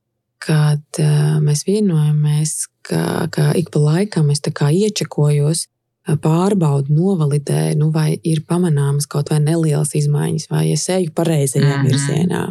kad 0.43 1.01
uh, 1.01 1.39
mēs 1.43 1.63
vienojamies, 1.67 2.67
ka, 2.87 3.27
ka 3.31 3.51
ik 3.57 3.71
pa 3.73 3.79
laikam 3.79 4.29
es 4.33 4.43
iečekojos, 4.43 5.67
pārbaudu, 6.15 6.93
novalidēju, 6.95 7.77
nu, 7.81 7.89
vai 7.91 8.15
ir 8.23 8.43
pamanāmas 8.47 9.07
kaut 9.11 9.31
vai 9.31 9.41
nelielas 9.43 9.91
izmaiņas, 9.97 10.47
vai 10.49 10.71
es 10.71 10.87
eju 10.89 11.11
pareizajā 11.11 11.65
-hmm. 11.67 11.87
virzienā. 11.89 12.43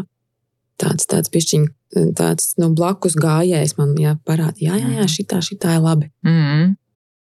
Tāds, 0.77 1.07
tāds 1.09 1.33
pišķiņš, 1.33 1.71
tāds 2.19 2.53
nu, 2.61 2.75
blakus 2.77 3.17
gājējs 3.17 3.79
man 3.79 3.95
jā, 3.97 4.19
parāda, 4.25 4.61
jā, 4.61 4.77
jā, 4.77 4.89
jā, 4.89 5.07
mhm. 5.07 5.13
šitā, 5.13 5.41
šitā 5.41 5.77
ir 5.77 5.81
labi. 5.81 6.11
Mm 6.23 6.43
-hmm. 6.43 6.75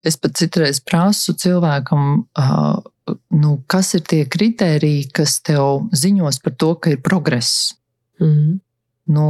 Es 0.04 0.18
pat 0.18 0.38
citreiz 0.38 0.80
prasu 0.80 1.34
cilvēkam, 1.34 2.24
uh, 2.38 2.78
nu, 3.36 3.60
kas 3.68 3.94
ir 3.98 4.04
tie 4.08 4.24
kriteriji, 4.30 5.10
kas 5.16 5.40
tev 5.46 5.90
ziņos 5.96 6.42
par 6.44 6.56
to, 6.60 6.74
ka 6.76 6.94
ir 6.94 7.02
progress. 7.06 7.76
Mm. 8.22 8.60
Nu, 9.10 9.28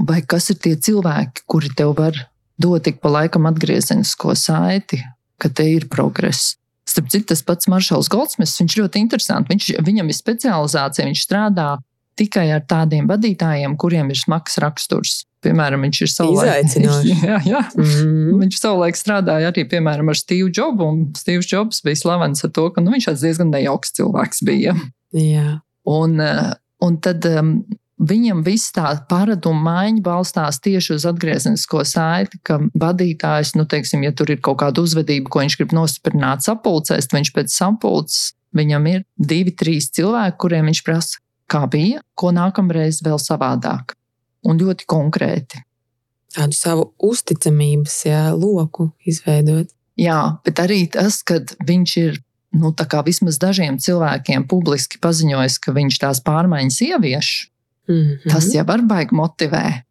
vai 0.00 0.20
kas 0.22 0.50
ir 0.54 0.60
tie 0.62 0.74
cilvēki, 0.76 1.46
kuri 1.50 1.72
tev 1.76 1.94
var 1.98 2.18
dot 2.60 2.86
ik 2.86 3.00
pa 3.02 3.10
laikam 3.10 3.48
atgriezenisko 3.50 4.34
saiti, 4.38 5.00
ka 5.38 5.50
te 5.50 5.66
ir 5.72 5.88
progress. 5.90 6.54
Starp 6.88 7.08
citu, 7.10 7.30
tas 7.32 7.42
pats 7.42 7.68
Maršals 7.70 8.10
Goldsmiths, 8.12 8.58
viņš 8.60 8.76
ļoti 8.78 9.00
interesants. 9.00 9.50
Viņš, 9.50 9.70
viņam 9.86 10.10
ir 10.10 10.16
specializācija, 10.16 11.08
viņš 11.08 11.22
strādā 11.24 11.68
tikai 12.18 12.50
ar 12.54 12.62
tādiem 12.68 13.08
vadītājiem, 13.10 13.76
kuriem 13.80 14.12
ir 14.12 14.20
smags 14.20 14.58
raksturs. 14.62 15.24
Piemēram, 15.44 15.84
viņš 15.84 16.00
ir 16.06 16.10
savulaik, 16.12 16.74
jā, 17.28 17.38
jā. 17.44 17.62
Mm 17.76 17.84
-hmm. 17.84 18.40
viņš 18.42 18.58
savulaik 18.62 18.98
strādāja 18.98 19.52
arī 19.52 19.66
piemēram, 19.68 20.08
ar 20.08 20.18
Steve 20.18 20.50
Jobs. 20.50 20.82
Un 20.82 21.06
Steve 21.16 21.44
Jobs 21.44 21.82
bija 21.84 22.00
slavens 22.00 22.44
ar 22.44 22.50
to, 22.50 22.68
ka 22.72 22.80
nu, 22.80 22.94
viņš 22.96 23.12
diezgan 23.20 23.52
nejauks 23.52 23.92
cilvēks 23.98 24.44
bija. 24.44 24.74
Jā. 25.12 25.60
Un, 25.84 26.20
eh, 26.20 26.52
un 26.80 27.00
tad 27.00 27.24
um, 27.28 27.58
Viņam 27.94 28.40
viss 28.42 28.72
tā 28.74 28.88
paraduma 29.08 29.62
maiņa 29.70 30.02
balstās 30.02 30.58
tieši 30.60 30.96
uz 30.96 31.04
atgriezenisko 31.06 31.84
saiti, 31.86 32.40
ka 32.42 32.58
vadītājs, 32.74 33.54
nu, 33.54 33.68
teiksim, 33.70 34.02
ja 34.02 34.10
tur 34.10 34.32
ir 34.34 34.40
kaut 34.42 34.58
kāda 34.64 34.82
uzvedība, 34.82 35.30
ko 35.30 35.44
viņš 35.44 35.56
grib 35.60 35.74
nostiprināt 35.76 36.42
sapulcēs, 36.42 37.06
tad 37.06 37.20
viņš 37.20 37.30
pēc 37.36 37.54
sapulces 37.54 38.32
viņam 38.54 38.88
ir 38.90 39.04
divi, 39.14 39.54
trīs 39.54 39.92
cilvēki, 39.94 40.40
kuriem 40.42 40.72
viņš 40.72 40.82
prasa, 40.86 41.22
kā 41.46 41.64
bija, 41.70 42.02
ko 42.18 42.34
nākamreiz 42.34 42.98
vēl 43.06 43.22
savādāk 43.22 43.94
un 44.44 44.60
ļoti 44.60 44.86
konkrēti. 44.90 45.62
Tādu 46.34 46.56
savu 46.56 46.90
uzticamības 46.98 48.00
jā, 48.08 48.22
loku 48.34 48.90
izveidot. 49.06 49.70
Jā, 49.96 50.36
bet 50.44 50.58
arī 50.58 50.84
tas, 50.90 51.22
ka 51.22 51.38
viņš 51.66 51.96
ir 52.02 52.18
nu, 52.54 52.72
vismaz 53.06 53.38
dažiem 53.38 53.78
cilvēkiem 53.78 54.46
publiski 54.50 54.98
paziņojis, 55.02 55.58
ka 55.62 55.74
viņš 55.74 55.98
tās 56.02 56.22
pārmaiņas 56.26 56.80
ievieš, 56.88 57.34
Mm 57.88 57.94
-hmm. 57.94 58.32
Tas 58.32 58.54
jau 58.54 58.66
var 58.66 58.82
baigi 58.82 59.14
motivē. 59.16 59.82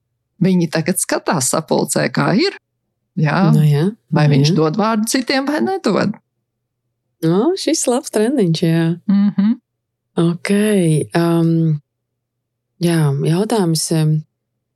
Viņi 0.42 0.70
tagad 0.70 0.98
skatās 0.98 1.50
sapulcē, 1.50 2.10
kā 2.10 2.34
ir. 2.36 2.58
Jā. 3.16 3.52
No 3.54 3.60
nu 3.60 3.66
jā, 3.66 3.92
vai 4.12 4.28
no 4.28 4.34
viņš 4.34 4.50
jā. 4.50 4.56
dod 4.56 4.78
vārdu 4.78 5.06
citiem, 5.08 5.46
vai 5.46 5.62
nedod? 5.62 6.16
No, 7.24 7.54
šis 7.58 7.88
labs 7.88 8.10
trendiņš, 8.10 8.64
jā. 8.64 9.00
Mm 9.08 9.30
-hmm. 9.38 9.54
Ok. 10.16 10.50
Um, 11.16 11.80
jā, 12.82 13.28
jautājums, 13.28 13.92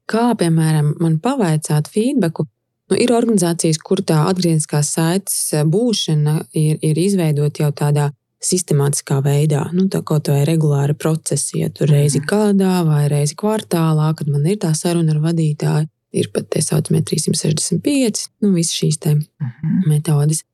kā 0.09 0.29
piemēram 0.39 0.95
man 1.03 1.19
pavaicāt 1.23 1.89
feedbacku? 1.93 2.47
Nu, 2.87 2.95
ir 2.95 3.11
organizācijas, 3.11 3.81
kur 3.83 3.99
tā 4.07 4.21
atgriezniskās 4.29 4.93
saites 4.95 5.51
būšana 5.67 6.37
ir, 6.55 6.77
ir 6.79 6.99
izveidota 7.01 7.65
jau 7.65 7.73
tādā 7.75 8.07
sistemātiskā 8.43 9.19
veidā. 9.25 9.65
Nu, 9.75 9.87
tā 9.91 10.01
kaut 10.07 10.29
vai 10.31 10.45
regulāra 10.47 10.95
procesa, 10.95 11.57
ja 11.57 11.69
tur 11.73 11.91
reizi 11.91 12.21
mhm. 12.21 12.27
gadā 12.29 12.81
vai 12.87 13.05
reizi 13.11 13.35
kvartālā, 13.39 14.13
kad 14.17 14.31
man 14.31 14.45
ir 14.47 14.59
tā 14.63 14.73
saruna 14.77 15.15
ar 15.15 15.23
vadītāju, 15.25 15.89
ir 16.17 16.29
pat 16.33 16.47
tā 16.53 16.63
saucamie 16.63 17.03
365, 17.03 18.27
nu, 18.45 18.53
visas 18.55 18.77
šīs 18.77 19.01
mhm. 19.03 19.81
metodes. 19.89 20.45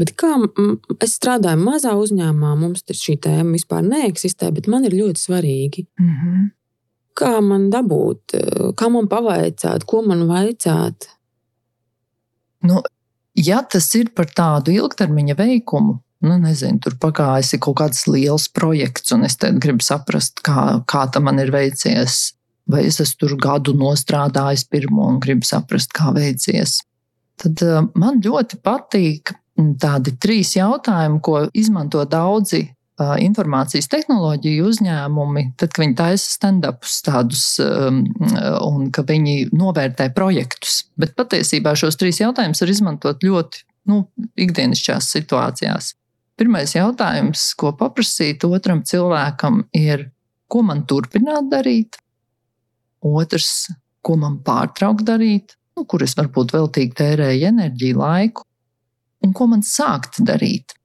Bet 0.00 0.14
kā 0.16 0.32
es 1.04 1.16
strādāju 1.18 1.60
mazā 1.60 1.92
uzņēmumā, 2.00 2.54
mums 2.56 2.84
šī 2.88 3.18
tēma 3.20 3.52
vispār 3.52 3.84
neeksistē, 3.84 4.48
bet 4.56 4.68
man 4.70 4.86
ir 4.88 4.96
ļoti 4.96 5.20
svarīgi. 5.20 5.84
Mm 6.00 6.14
-hmm. 6.14 6.46
Kā 7.18 7.38
man 7.44 7.68
dabūt, 7.72 8.36
kā 8.78 8.88
man 8.92 9.08
pavaicāt, 9.10 9.84
ko 9.88 10.02
man 10.06 10.26
vaicāt? 10.28 11.08
Nu, 12.64 12.82
ja 13.34 13.62
tas 13.62 13.88
ir 13.98 14.12
par 14.16 14.30
tādu 14.36 14.72
ilgtermiņa 14.74 15.36
veikumu, 15.38 15.96
nu, 16.26 16.36
nezinu, 16.42 16.80
tur 16.84 16.96
pagājis 17.00 17.56
kaut 17.64 17.78
kāds 17.80 18.04
liels 18.10 18.48
projekts, 18.52 19.12
un 19.16 19.24
es 19.28 19.38
gribu 19.40 19.84
saprast, 19.84 20.42
kā, 20.46 20.82
kā 20.86 21.06
tam 21.12 21.28
man 21.28 21.40
ir 21.42 21.52
veicies. 21.54 22.34
Vai 22.70 22.84
es 22.86 23.00
esmu 23.02 23.24
tur 23.24 23.32
gadu 23.40 23.72
nostrādājis 23.74 24.62
pirmo 24.70 25.08
un 25.10 25.18
gribu 25.22 25.48
saprast, 25.48 25.90
kā 25.96 26.12
veicies. 26.14 26.78
Tad 27.40 27.62
uh, 27.66 27.80
man 27.98 28.20
ļoti 28.22 28.60
patīk 28.62 29.32
tādi 29.80 30.12
trīs 30.20 30.52
jautājumi, 30.54 31.18
ko 31.24 31.40
izmanto 31.56 32.04
daudzi 32.06 32.68
informācijas 33.22 33.88
tehnoloģiju 33.90 34.66
uzņēmumi, 34.70 35.44
tad, 35.60 35.72
kad 35.72 35.84
viņi 35.84 35.96
taisa 35.98 36.34
stand-upus 36.36 37.00
tādus 37.06 37.44
um, 37.64 38.02
un 38.66 38.90
ka 38.94 39.04
viņi 39.06 39.50
novērtē 39.56 40.10
projektus. 40.16 40.84
Bet 41.00 41.16
patiesībā 41.18 41.74
šos 41.78 41.98
trīs 42.00 42.20
jautājumus 42.22 42.62
var 42.64 42.72
izmantot 42.74 43.26
ļoti 43.26 43.64
nu, 43.90 44.04
ikdienišķās 44.40 45.10
situācijās. 45.16 45.94
Pirmais 46.40 46.72
jautājums, 46.72 47.50
ko 47.60 47.74
paprasīt 47.76 48.46
otram 48.48 48.84
cilvēkam, 48.86 49.64
ir, 49.76 50.08
ko 50.48 50.62
man 50.64 50.86
turpināt 50.88 51.50
darīt? 51.52 51.98
Otrs, 53.04 53.68
ko 54.04 54.16
man 54.20 54.38
pārtraukt 54.44 55.04
darīt, 55.08 55.56
nu, 55.76 55.84
kur 55.88 56.04
es 56.04 56.16
varbūt 56.16 56.54
veltīgi 56.56 56.96
tērēju 56.96 57.48
enerģiju, 57.50 58.00
laiku, 58.00 58.46
un 59.24 59.34
ko 59.36 59.48
man 59.52 59.64
sākt 59.66 60.22
darīt. 60.24 60.76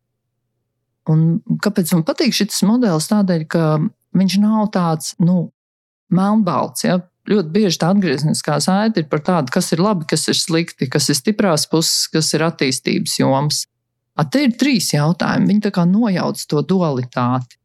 Un 1.11 1.25
kāpēc 1.61 1.91
man 1.93 2.05
patīk 2.07 2.33
šis 2.33 2.63
modelis? 2.65 3.09
Tādēļ, 3.11 3.43
ka 3.51 3.65
viņš 4.17 4.37
nav 4.41 4.71
tāds 4.73 5.13
nu, 5.21 5.49
melnbalts. 6.13 6.85
Ja? 6.87 6.99
Ļoti 7.29 7.53
bieži 7.53 7.79
tā 7.81 7.89
atgriezniskā 7.93 8.57
saite 8.61 9.01
ir 9.01 9.09
par 9.09 9.23
tādu, 9.25 9.53
kas 9.53 9.71
ir 9.73 9.81
labi, 9.81 10.05
kas 10.09 10.27
ir 10.29 10.37
slikti, 10.37 10.89
kas 10.91 11.09
ir 11.09 11.17
stiprās 11.17 11.65
puses, 11.69 12.05
kas 12.13 12.31
ir 12.37 12.45
attīstības 12.45 13.19
joms. 13.21 13.63
A, 14.15 14.23
te 14.23 14.45
ir 14.45 14.53
trīs 14.59 14.91
jautājumi. 14.93 15.49
Viņi 15.49 15.65
tā 15.65 15.71
kā 15.75 15.85
nojauc 15.89 16.41
to 16.49 16.61
dualitāti. 16.69 17.57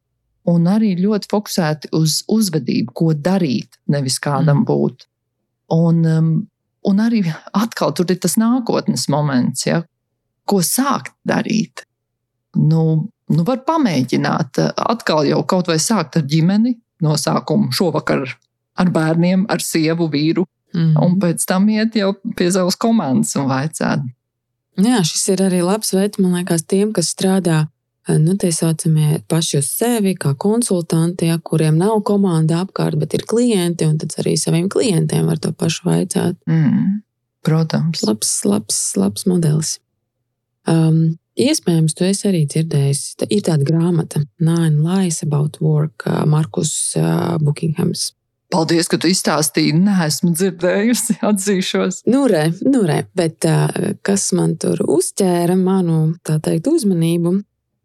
Un 0.51 0.65
arī 0.73 0.95
ļoti 0.99 1.29
fokusēti 1.31 1.93
uz 1.95 2.23
uzvedību, 2.33 2.95
ko 2.97 3.13
darīt, 3.15 3.77
nevis 3.93 4.17
kādam 4.23 4.63
mm. 4.63 4.67
būt. 4.67 5.07
Un, 5.77 6.01
um, 6.09 6.31
un 6.89 7.03
arī 7.05 7.23
atkal 7.55 7.93
tur 7.95 8.09
ir 8.11 8.19
tas 8.25 8.39
nākotnes 8.41 9.07
moments, 9.13 9.67
ja, 9.69 9.83
ko 10.49 10.63
sākt 10.65 11.13
darīt. 11.29 11.85
Nu, 12.57 13.13
nu, 13.31 13.45
var 13.47 13.65
pamēģināt, 13.67 14.63
atkal 14.77 15.27
jau 15.29 15.43
kaut 15.49 15.71
vai 15.71 15.79
sākt 15.83 16.21
ar 16.21 16.29
ģimeni, 16.29 16.77
no 17.05 17.17
sākuma 17.17 17.73
šovakar 17.75 18.27
ar 18.81 18.95
bērniem, 18.95 19.47
ar 19.51 19.63
sievu, 19.65 20.11
vīru, 20.13 20.47
mm. 20.75 20.97
un 21.01 21.19
pēc 21.23 21.45
tam 21.49 21.69
iet 21.73 21.97
jau 21.99 22.15
pie 22.37 22.51
savas 22.53 22.79
komandas 22.81 23.37
un 23.41 23.49
vaicāt, 23.51 24.05
Jā, 24.81 25.03
šis 25.05 25.27
ir 25.35 25.43
arī 25.45 25.61
labs 25.65 25.93
veids, 25.93 26.21
man 26.23 26.39
liekas, 26.39 26.65
tiem, 26.69 26.93
kas 26.97 27.11
strādā 27.13 27.59
eh, 28.09 28.17
nu, 28.21 28.37
tā 28.41 28.53
saucamie 28.55 29.21
paši 29.31 29.59
uz 29.61 29.71
sevi, 29.75 30.15
kā 30.19 30.33
konsultanti, 30.41 31.29
ja, 31.31 31.41
kuriem 31.43 31.79
nav 31.81 32.01
komanda 32.07 32.63
apkārt, 32.65 32.99
bet 33.01 33.17
ir 33.19 33.27
klienti, 33.29 33.89
un 33.89 33.99
tad 34.01 34.15
arī 34.23 34.37
saviem 34.41 34.71
klientiem 34.73 35.29
var 35.29 35.41
to 35.43 35.53
pašu 35.53 35.89
vaicāt. 35.89 36.39
Mm, 36.49 37.01
protams. 37.47 38.05
Labs, 38.07 38.33
labs, 38.47 38.81
labs 39.01 39.27
modelis. 39.29 39.79
Um, 40.69 41.19
Iespējams, 41.41 41.95
tu 41.97 42.05
esi 42.05 42.27
arī 42.29 42.43
dzirdējis, 42.51 43.03
tā 43.21 43.29
ir 43.33 43.45
tāda 43.47 43.65
grāmata, 43.65 44.21
Nine 44.43 44.83
Lies 44.85 45.23
About 45.25 45.61
Work, 45.65 46.05
Markus 46.29 46.93
Bukinghams. 47.41 48.11
Paldies, 48.51 48.89
ka 48.91 48.99
tu 48.99 49.09
izstāstīji. 49.09 49.77
Nē, 49.79 49.95
esmu 50.09 50.33
dzirdējusi, 50.35 51.21
atzīšos. 51.31 52.03
Nu, 52.11 52.25
re, 52.29 52.49
nu, 52.67 52.83
re, 52.89 53.05
bet 53.17 53.47
kas 54.07 54.27
man 54.37 54.57
tur 54.61 54.83
uzķēra 54.85 55.55
manu 55.57 56.17
teikt, 56.27 56.67
uzmanību? 56.69 57.37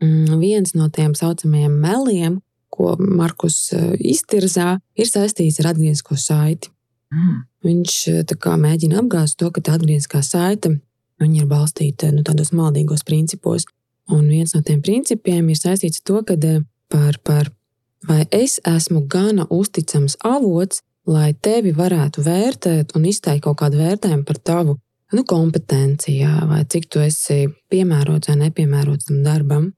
Mm, 0.04 0.40
viens 0.42 0.74
no 0.76 0.90
tiem 0.92 1.14
saucamajiem 1.16 1.78
meliem, 1.86 2.40
ko 2.74 2.98
Markus 3.00 3.70
iztirzā, 4.02 4.80
ir 4.98 5.08
saistīts 5.08 5.62
ar 5.62 5.72
atgriezko 5.72 6.18
saiti. 6.20 6.74
Mm. 7.14 7.38
Viņš 7.66 7.96
kā, 8.42 8.58
mēģina 8.60 9.00
apgāzt 9.00 9.38
to, 9.40 9.54
ka 9.54 9.64
tā 9.64 9.78
atgriezkā 9.78 10.20
saite 10.26 10.76
ir 11.24 11.46
balstīta 11.50 12.12
nu, 12.12 12.24
tādos 12.24 12.52
maldīgos 12.52 13.06
principos. 13.08 13.66
Un 14.12 14.28
viens 14.30 14.54
no 14.54 14.62
tiem 14.62 14.82
principiem 14.86 15.48
ir 15.50 15.58
saistīts 15.58 16.02
ar 16.02 16.08
to, 16.10 16.24
ka 16.28 16.36
par, 16.90 17.20
par 17.24 17.52
vai 18.08 18.26
es 18.32 18.60
esmu 18.66 19.08
gana 19.10 19.48
uzticams 19.50 20.18
avots, 20.24 20.82
lai 21.06 21.34
tevi 21.34 21.74
varētu 21.74 22.24
vērtēt 22.26 22.96
un 22.98 23.06
izteikt 23.06 23.46
kaut 23.46 23.60
kādu 23.62 23.82
vērtējumu 23.82 24.26
par 24.26 24.38
tavu 24.38 24.78
nu, 25.14 25.24
kompetenci, 25.24 26.18
vai 26.50 26.64
cik 26.70 26.90
tu 26.92 27.00
esi 27.00 27.46
piemērots 27.72 28.30
vai 28.32 28.38
nepiemērots 28.46 29.10
tam 29.10 29.22
darbam. 29.26 29.70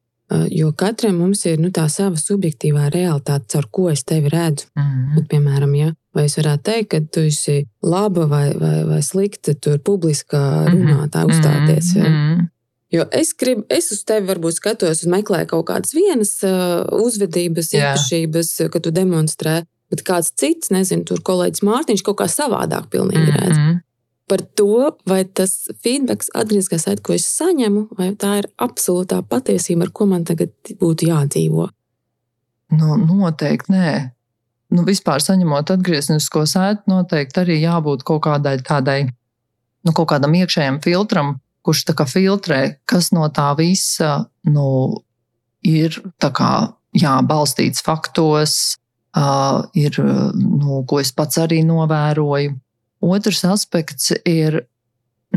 Jo 0.51 0.73
katram 0.75 1.21
mums 1.21 1.45
ir 1.47 1.59
nu, 1.63 1.69
tā 1.71 1.85
sava 1.87 2.19
subjektīvā 2.19 2.89
realitāte, 2.91 3.47
caur 3.53 3.67
ko 3.71 3.85
es 3.91 4.03
tevi 4.03 4.27
redzu. 4.29 4.67
Mm 4.75 4.83
-hmm. 4.83 5.17
Un, 5.17 5.25
piemēram, 5.31 5.75
ja, 5.75 5.93
vai 6.13 6.25
es 6.25 6.37
varētu 6.37 6.63
teikt, 6.63 6.89
ka 6.89 6.99
tu 7.11 7.19
esi 7.19 7.65
laba 7.81 8.25
vai, 8.25 8.53
vai, 8.57 8.83
vai 8.83 9.01
slikta, 9.01 9.53
tur 9.53 9.79
publiskā 9.79 10.67
mhm. 10.67 10.75
runātā 10.75 11.25
uzstāties. 11.25 11.95
Ja. 11.95 12.09
Mm 12.09 12.15
-hmm. 12.15 12.47
Jo 12.91 13.05
es 13.11 13.33
gribu, 13.33 13.65
es 13.69 13.91
uz 13.91 14.03
tevi 14.03 14.27
varbūt 14.27 14.55
skatos 14.59 15.03
un 15.03 15.11
meklēju 15.11 15.47
kaut 15.51 15.65
kādas 15.67 15.91
vienas 15.93 16.37
uh, 16.43 16.85
uzvedības, 17.03 17.73
īpašības, 17.73 18.69
ka 18.71 18.79
tu 18.79 18.91
demonstrē, 18.91 19.63
bet 19.91 20.03
kāds 20.07 20.31
cits, 20.39 20.69
nezinu, 20.69 21.03
tur 21.03 21.19
kolēģis 21.19 21.65
Mārtiņš 21.67 22.03
kaut 22.07 22.17
kā 22.21 22.27
savādāk 22.31 22.87
pilnīgi 22.89 23.31
mm 23.31 23.37
-hmm. 23.37 23.79
Par 24.27 24.43
to, 24.59 24.91
vai 25.07 25.21
tas 25.23 25.69
feedback, 25.83 26.27
atgriezkās 26.35 26.83
saite, 26.83 27.03
ko 27.05 27.15
es 27.15 27.23
saņemu, 27.31 27.85
vai 27.95 28.09
tā 28.19 28.41
ir 28.41 28.49
absolūtā 28.59 29.21
patiesība, 29.23 29.87
ar 29.87 29.93
ko 29.95 30.07
man 30.11 30.25
tagad 30.27 30.51
būtu 30.81 31.07
jādzīvo. 31.07 31.69
Nu, 32.75 32.97
noteikti 32.99 33.71
nē. 33.71 33.91
Nu, 34.75 34.83
vispār 34.83 35.23
saņemot 35.23 35.71
atgrieznisko 35.77 36.43
saiti, 36.49 36.83
noteikti 36.91 37.39
arī 37.39 37.61
jābūt 37.61 38.03
kaut 38.07 38.25
kādai 38.25 38.57
tādai, 38.67 39.05
nu, 39.87 39.93
kaut 39.95 40.09
kādam 40.11 40.35
iekšējam 40.35 40.81
filtram, 40.83 41.37
kurš 41.63 41.85
filtrē, 42.11 42.79
kas 42.85 43.13
no 43.15 43.27
tā 43.31 43.53
visa 43.55 44.27
nu, 44.43 45.03
ir 45.63 45.95
kā, 46.19 46.51
jā, 46.95 47.15
balstīts 47.23 47.83
faktos, 47.83 48.75
uh, 49.15 49.63
ir, 49.75 49.95
nu, 50.35 50.83
ko 50.87 50.99
es 50.99 51.11
pats 51.15 51.39
arī 51.43 51.63
novēroju. 51.67 52.55
Otrs 53.03 53.43
aspekts 53.45 54.11
ir, 54.25 54.63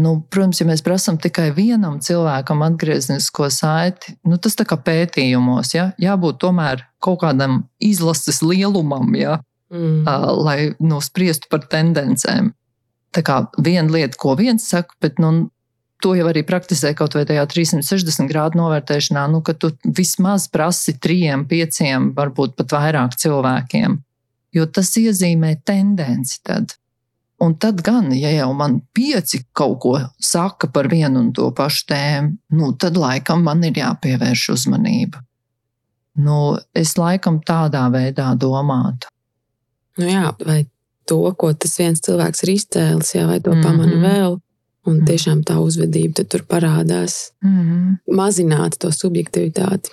nu, 0.01 0.15
protams, 0.33 0.63
ja 0.63 0.67
mēs 0.69 0.85
prasām 0.87 1.19
tikai 1.21 1.51
vienam 1.57 1.99
cilvēkam 2.01 2.65
atgrieznisko 2.65 3.51
saiti, 3.53 4.17
nu, 4.25 4.39
tas 4.41 4.57
tā 4.57 4.65
kā 4.69 4.79
pētījumos, 4.81 5.75
ja? 5.77 5.91
jābūt 6.01 6.41
tomēr 6.41 6.87
kaut 7.05 7.21
kādam 7.25 7.65
izlases 7.85 8.41
lielumam, 8.45 9.13
ja? 9.19 9.41
mm. 9.71 10.03
uh, 10.07 10.31
lai 10.41 10.73
nu, 10.81 11.01
spriestu 11.05 11.51
par 11.51 11.65
tendencēm. 11.71 12.53
Tā 13.11 13.23
kā 13.27 13.41
viena 13.59 13.91
lieta, 13.91 14.19
ko 14.21 14.37
viens 14.39 14.67
saka, 14.71 14.95
bet 15.03 15.19
nu, 15.23 15.51
to 16.01 16.15
jau 16.17 16.27
arī 16.31 16.43
praktizē 16.47 16.93
kaut 16.97 17.15
vai 17.17 17.25
tajā 17.29 17.45
360 17.51 18.31
grādu 18.31 18.61
novērtēšanā, 18.61 19.27
nu, 19.33 19.43
ka 19.45 19.55
tu 19.59 19.73
vismaz 19.85 20.49
prasi 20.53 20.97
trijiem, 20.97 21.47
pieciem, 21.51 22.13
varbūt 22.17 22.57
pat 22.59 22.77
vairāk 22.77 23.19
cilvēkiem. 23.21 23.99
Jo 24.57 24.67
tas 24.67 24.91
iezīmē 24.99 25.57
tendenci 25.67 26.41
tad. 26.47 26.80
Un 27.41 27.55
tad 27.57 27.81
gan, 27.83 28.11
ja 28.13 28.31
jau 28.35 28.51
man 28.53 28.81
pieci 28.93 29.41
kaut 29.57 29.79
ko 29.81 29.95
saka 30.21 30.69
par 30.69 30.91
vienu 30.93 31.23
un 31.23 31.31
to 31.33 31.49
pašu 31.57 31.87
tēmu, 31.89 32.35
nu, 32.53 32.73
tad 32.77 32.99
laikam 33.01 33.47
man 33.47 33.65
ir 33.65 33.81
jāpievērš 33.81 34.51
uzmanība. 34.57 35.23
Nu, 36.21 36.59
es 36.77 36.99
laikam 37.01 37.41
tādā 37.47 37.87
veidā 37.93 38.35
domātu. 38.37 39.09
Nu 39.97 40.11
jā, 40.11 40.35
vai 40.45 40.67
to, 41.09 41.23
ko 41.33 41.53
tas 41.57 41.79
viens 41.81 42.05
cilvēks 42.05 42.45
ir 42.45 42.55
izcēlis, 42.59 43.15
jā, 43.17 43.27
vai 43.27 43.41
to 43.41 43.55
mm 43.55 43.57
-hmm. 43.57 43.65
pamana 43.65 43.97
vēl, 44.05 44.39
Un 44.89 45.03
mm. 45.03 45.07
tiešām 45.09 45.41
tā 45.45 45.59
uzvedība 45.61 46.25
tur 46.25 46.45
parādās. 46.49 47.33
Mm 47.45 47.61
-hmm. 47.61 48.17
Mazināt 48.17 48.79
to 48.79 48.93
subjektivitāti. 48.93 49.91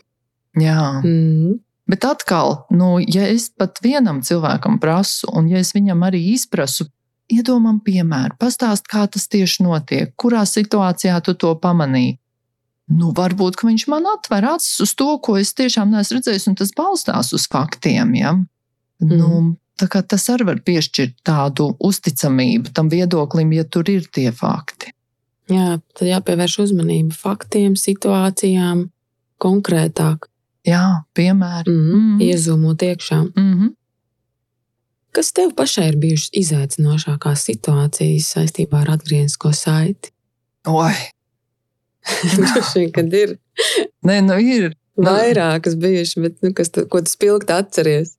Jā. 0.55 1.01
Mm. 1.03 1.59
Bet 1.87 2.05
atkal, 2.05 2.65
nu, 2.69 2.99
ja 2.99 3.27
es 3.27 3.49
pat 3.49 3.79
vienam 3.83 4.21
cilvēkam 4.21 4.79
prasu, 4.79 5.27
un 5.33 5.47
ja 5.47 5.57
es 5.57 5.73
viņam 5.75 6.03
arī 6.03 6.33
izprasu, 6.33 6.85
iedomājam, 7.31 7.81
piemēru, 7.83 8.37
pastāst, 8.39 8.87
kā 8.87 9.05
tas 9.11 9.27
tieši 9.27 9.65
notiek, 9.65 10.13
kurā 10.15 10.45
situācijā 10.47 11.19
tu 11.25 11.33
to 11.33 11.53
pamanīji. 11.59 12.17
Nu, 12.87 13.11
varbūt 13.11 13.59
viņš 13.67 13.87
man 13.91 14.05
atver 14.07 14.45
acis 14.53 14.79
uz 14.79 14.93
to, 14.95 15.09
ko 15.19 15.35
es 15.37 15.51
tiešām 15.53 15.91
neesmu 15.91 16.21
redzējis, 16.21 16.47
un 16.47 16.55
tas 16.55 16.71
balstās 16.75 17.33
uz 17.35 17.47
faktiem. 17.51 18.13
Ja? 18.15 18.31
Mm. 19.03 19.17
Nu, 19.17 19.55
Tas 19.77 20.23
arī 20.33 20.47
var 20.47 20.61
piešķirt 20.65 21.19
tādu 21.27 21.67
uzticamību 21.85 22.71
tam 22.73 22.87
viedoklim, 22.89 23.51
ja 23.53 23.61
tur 23.63 23.85
ir 23.93 24.07
tie 24.09 24.31
fakti. 24.33 24.89
Jā, 25.53 25.77
tad 25.93 26.09
jāpievērš 26.09 26.55
uzmanība 26.65 27.13
faktiem, 27.13 27.75
situācijām 27.77 28.87
konkrētāk. 29.37 30.25
Jā, 30.67 31.03
piemēram, 31.13 31.69
mm 31.69 31.83
-hmm. 31.91 32.07
mm. 32.15 32.21
iezūmot 32.25 32.81
iekšā. 32.83 33.19
Mm 33.21 33.53
-hmm. 33.53 33.69
Kas 35.17 35.31
tev 35.33 35.49
pašai 35.57 35.87
ir 35.89 35.95
bijušas 35.97 36.29
izaicinošākās 36.37 37.47
situācijas 37.47 38.27
saistībā 38.35 38.83
ar 38.83 38.91
atgrieznisko 38.99 39.49
saiti? 39.57 40.11
Oi! 40.69 40.93
Droši 42.37 42.83
vien, 42.83 42.91
kad 42.93 43.15
ir. 43.17 43.33
Nē, 44.05 44.19
nu 44.27 44.37
ir. 44.37 44.75
Vairākas 44.93 45.73
bijušas, 45.81 46.21
bet 46.21 46.37
nu, 46.45 46.53
kas 46.53 46.69
tu, 46.69 46.85
ko 46.85 47.01
tu 47.01 47.09
spilgti 47.09 47.55
atceries? 47.55 48.13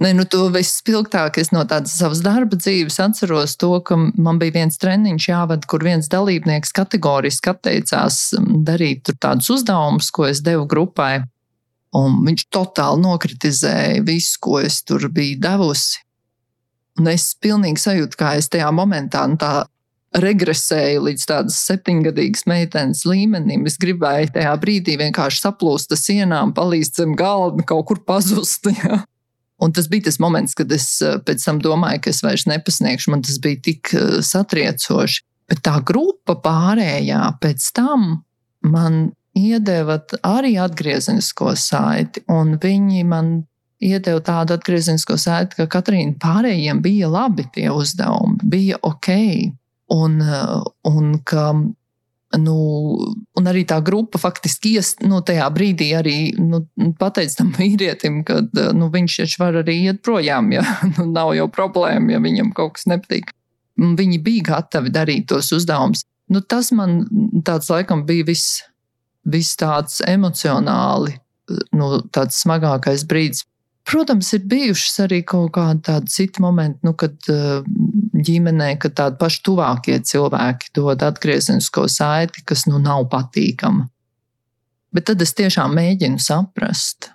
Ne, 0.00 0.14
nu, 0.16 0.24
to 0.24 0.48
vispilgtāk 0.56 1.36
es 1.44 1.52
no 1.52 1.66
tādas 1.68 1.98
savas 2.00 2.24
darba 2.24 2.56
dzīves 2.56 2.96
atceros 3.04 3.60
to, 3.60 3.74
ka 3.84 4.00
man 4.00 4.40
bija 4.40 4.62
viens 4.62 4.80
treniņš 4.80 5.30
jāvada, 5.34 5.68
kur 5.68 5.84
viens 5.84 6.08
dalībnieks 6.08 6.72
kategoriski 6.72 7.52
atteicās 7.52 8.30
darīt 8.64 9.12
tādus 9.20 9.52
uzdevumus, 9.60 10.08
ko 10.08 10.32
es 10.32 10.40
devu 10.40 10.64
grupai. 10.64 11.18
Un 12.00 12.22
viņš 12.24 12.48
totāli 12.48 13.04
nokritizēja 13.04 14.06
visu, 14.08 14.38
ko 14.40 14.62
es 14.64 14.80
tur 14.88 15.10
biju 15.12 15.36
devusi. 15.44 16.00
Un 17.00 17.08
es 17.08 17.30
pilnīgi 17.40 17.80
sajūtu, 17.80 18.18
kā 18.20 18.34
es 18.36 18.50
tajā 18.52 18.68
momentā 18.76 19.24
nu, 19.30 19.38
tā 19.40 19.64
regresēju 20.20 21.04
līdz 21.06 21.26
tādas 21.30 21.58
septiņgadīgas 21.68 22.44
meitenes 22.50 23.04
līmenim. 23.06 23.62
Es 23.70 23.78
gribēju 23.80 24.34
tajā 24.34 24.52
brīdī 24.60 24.96
vienkārši 25.00 25.44
saplūst 25.44 25.94
ar 25.94 26.00
sienām, 26.00 26.52
palīst 26.56 26.98
zem 26.98 27.14
galda, 27.18 27.64
kaut 27.66 27.88
kur 27.90 28.04
pazust. 28.06 28.68
Ja? 28.80 29.04
Un 29.60 29.74
tas 29.76 29.90
bija 29.92 30.06
tas 30.06 30.16
moments, 30.22 30.54
kad 30.56 30.70
es 30.72 30.86
eh, 31.04 31.18
pēc 31.20 31.42
tam 31.44 31.58
domāju, 31.60 32.00
ka 32.06 32.12
es 32.14 32.22
vairs 32.24 32.46
nepasniegšu. 32.48 33.10
Man 33.12 33.24
tas 33.26 33.36
bija 33.44 33.60
tik 33.66 33.92
eh, 33.92 34.20
satriecoši. 34.24 35.20
Bet 35.50 35.60
tā 35.66 35.74
grupa 35.84 36.38
pārējā 36.40 37.20
pēc 37.42 37.66
tam 37.76 38.22
man 38.64 39.10
iedeva 39.36 39.98
arī 40.24 40.54
atgriezenisko 40.62 41.52
saiti. 41.60 42.22
Viņi 42.24 43.04
man 43.10 43.34
iedeva 43.80 44.20
tādu 44.24 44.54
atgriezenisko 44.56 45.16
saiti, 45.20 45.56
ka 45.58 45.68
Katrīna 45.78 46.16
pārējiem 46.20 46.82
bija 46.84 47.10
labi 47.10 47.46
tie 47.54 47.70
uzdevumi, 47.72 48.40
bija 48.44 48.80
ok. 48.86 49.10
Un, 49.90 50.20
eh, 50.22 50.56
un 50.86 51.18
ka 51.24 51.52
Nu, 52.38 52.54
un 53.34 53.48
arī 53.50 53.64
tā 53.66 53.80
grupa 53.82 54.14
faktiski 54.22 54.76
ies, 54.78 54.92
nu, 55.02 55.18
tajā 55.26 55.48
brīdī 55.50 55.88
arī 55.98 56.14
nu, 56.38 56.60
pateica 57.00 57.40
tam 57.40 57.48
vīrietim, 57.56 58.20
ka 58.22 58.36
nu, 58.70 58.86
viņš 58.92 59.16
taču 59.18 59.40
var 59.42 59.58
arī 59.64 59.74
iet 59.88 59.98
projām, 60.06 60.52
ja 60.54 60.62
nu, 60.92 61.08
nav 61.10 61.32
jau 61.34 61.48
problēma, 61.50 62.14
ja 62.14 62.20
viņam 62.22 62.52
kaut 62.54 62.76
kas 62.76 62.86
nepatīk. 62.86 63.32
Viņi 63.74 64.20
bija 64.22 64.46
gatavi 64.52 64.94
darīt 64.94 65.26
tos 65.32 65.50
uzdevumus. 65.56 66.04
Nu, 66.30 66.38
tas 66.38 66.70
man 66.70 67.02
tāds 67.42 67.66
laikam 67.72 68.06
bija 68.06 68.28
viss 68.28 68.60
vis 69.26 69.56
tāds 69.58 69.98
emocionāli, 70.06 71.16
nu, 71.74 71.88
tāds 72.14 72.38
smagākais 72.44 73.08
brīdis. 73.10 73.42
Protams, 73.88 74.28
ir 74.36 74.42
bijušas 74.46 75.06
arī 75.06 75.22
kaut 75.26 75.54
kādi 75.56 75.82
tādi 75.88 76.12
citi 76.12 76.42
momenti, 76.42 76.78
nu, 76.86 76.92
kad 76.98 77.16
uh, 77.32 77.64
ģimenē, 78.26 78.74
kad 78.82 78.94
tādi 78.98 79.18
paši 79.20 79.40
tuvākie 79.46 79.96
cilvēki 80.06 80.74
dod 80.76 81.02
atgriezenisko 81.06 81.86
saiti, 81.90 82.44
kas 82.46 82.66
nu 82.68 82.78
nav 82.82 83.08
patīkama. 83.12 83.88
Bet 84.94 85.06
tad 85.10 85.22
es 85.22 85.32
tiešām 85.38 85.74
mēģinu 85.78 86.20
saprast, 86.22 87.12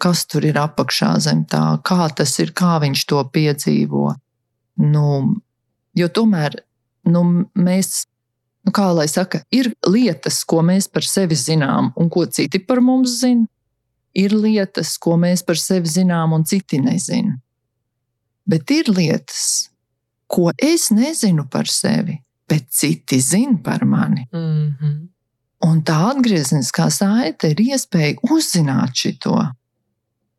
kas 0.00 0.24
tur 0.30 0.46
ir 0.46 0.58
apakšā 0.60 1.14
zem 1.24 1.44
tā, 1.48 1.80
kā 1.84 2.08
tas 2.14 2.34
ir, 2.42 2.52
kā 2.56 2.76
viņš 2.84 3.04
to 3.08 3.22
piedzīvo. 3.34 4.12
Nu, 4.78 5.06
jo 5.98 6.08
tomēr 6.14 6.60
nu, 7.08 7.24
mēs, 7.58 8.06
nu, 8.64 8.72
kā 8.76 8.90
lai 8.94 9.08
saka, 9.10 9.42
ir 9.50 9.72
lietas, 9.88 10.44
ko 10.48 10.62
mēs 10.66 10.90
par 10.92 11.06
sevi 11.06 11.38
zinām 11.38 11.92
un 11.98 12.12
ko 12.12 12.26
citi 12.26 12.60
par 12.62 12.84
mums 12.84 13.18
zina. 13.22 13.48
Ir 14.14 14.32
lietas, 14.32 14.96
ko 14.98 15.16
mēs 15.20 15.44
par 15.46 15.58
sevi 15.60 15.88
zinām 15.88 16.32
un 16.32 16.44
citi 16.48 16.80
nezina. 16.80 17.36
Bet 18.48 18.70
ir 18.72 18.88
lietas, 18.88 19.68
ko 20.26 20.50
es 20.56 20.88
nezinu 20.90 21.44
par 21.50 21.68
sevi, 21.68 22.16
bet 22.48 22.70
citi 22.72 23.20
zina 23.20 23.58
par 23.64 23.84
mani. 23.84 24.28
Mm 24.32 24.74
-hmm. 24.80 25.08
Un 25.68 25.80
tā 25.82 25.96
atgriezeniskā 26.12 26.90
saite 26.90 27.50
ir 27.50 27.60
iespēja 27.60 28.16
uzzināt 28.30 28.94
šo. 28.94 29.38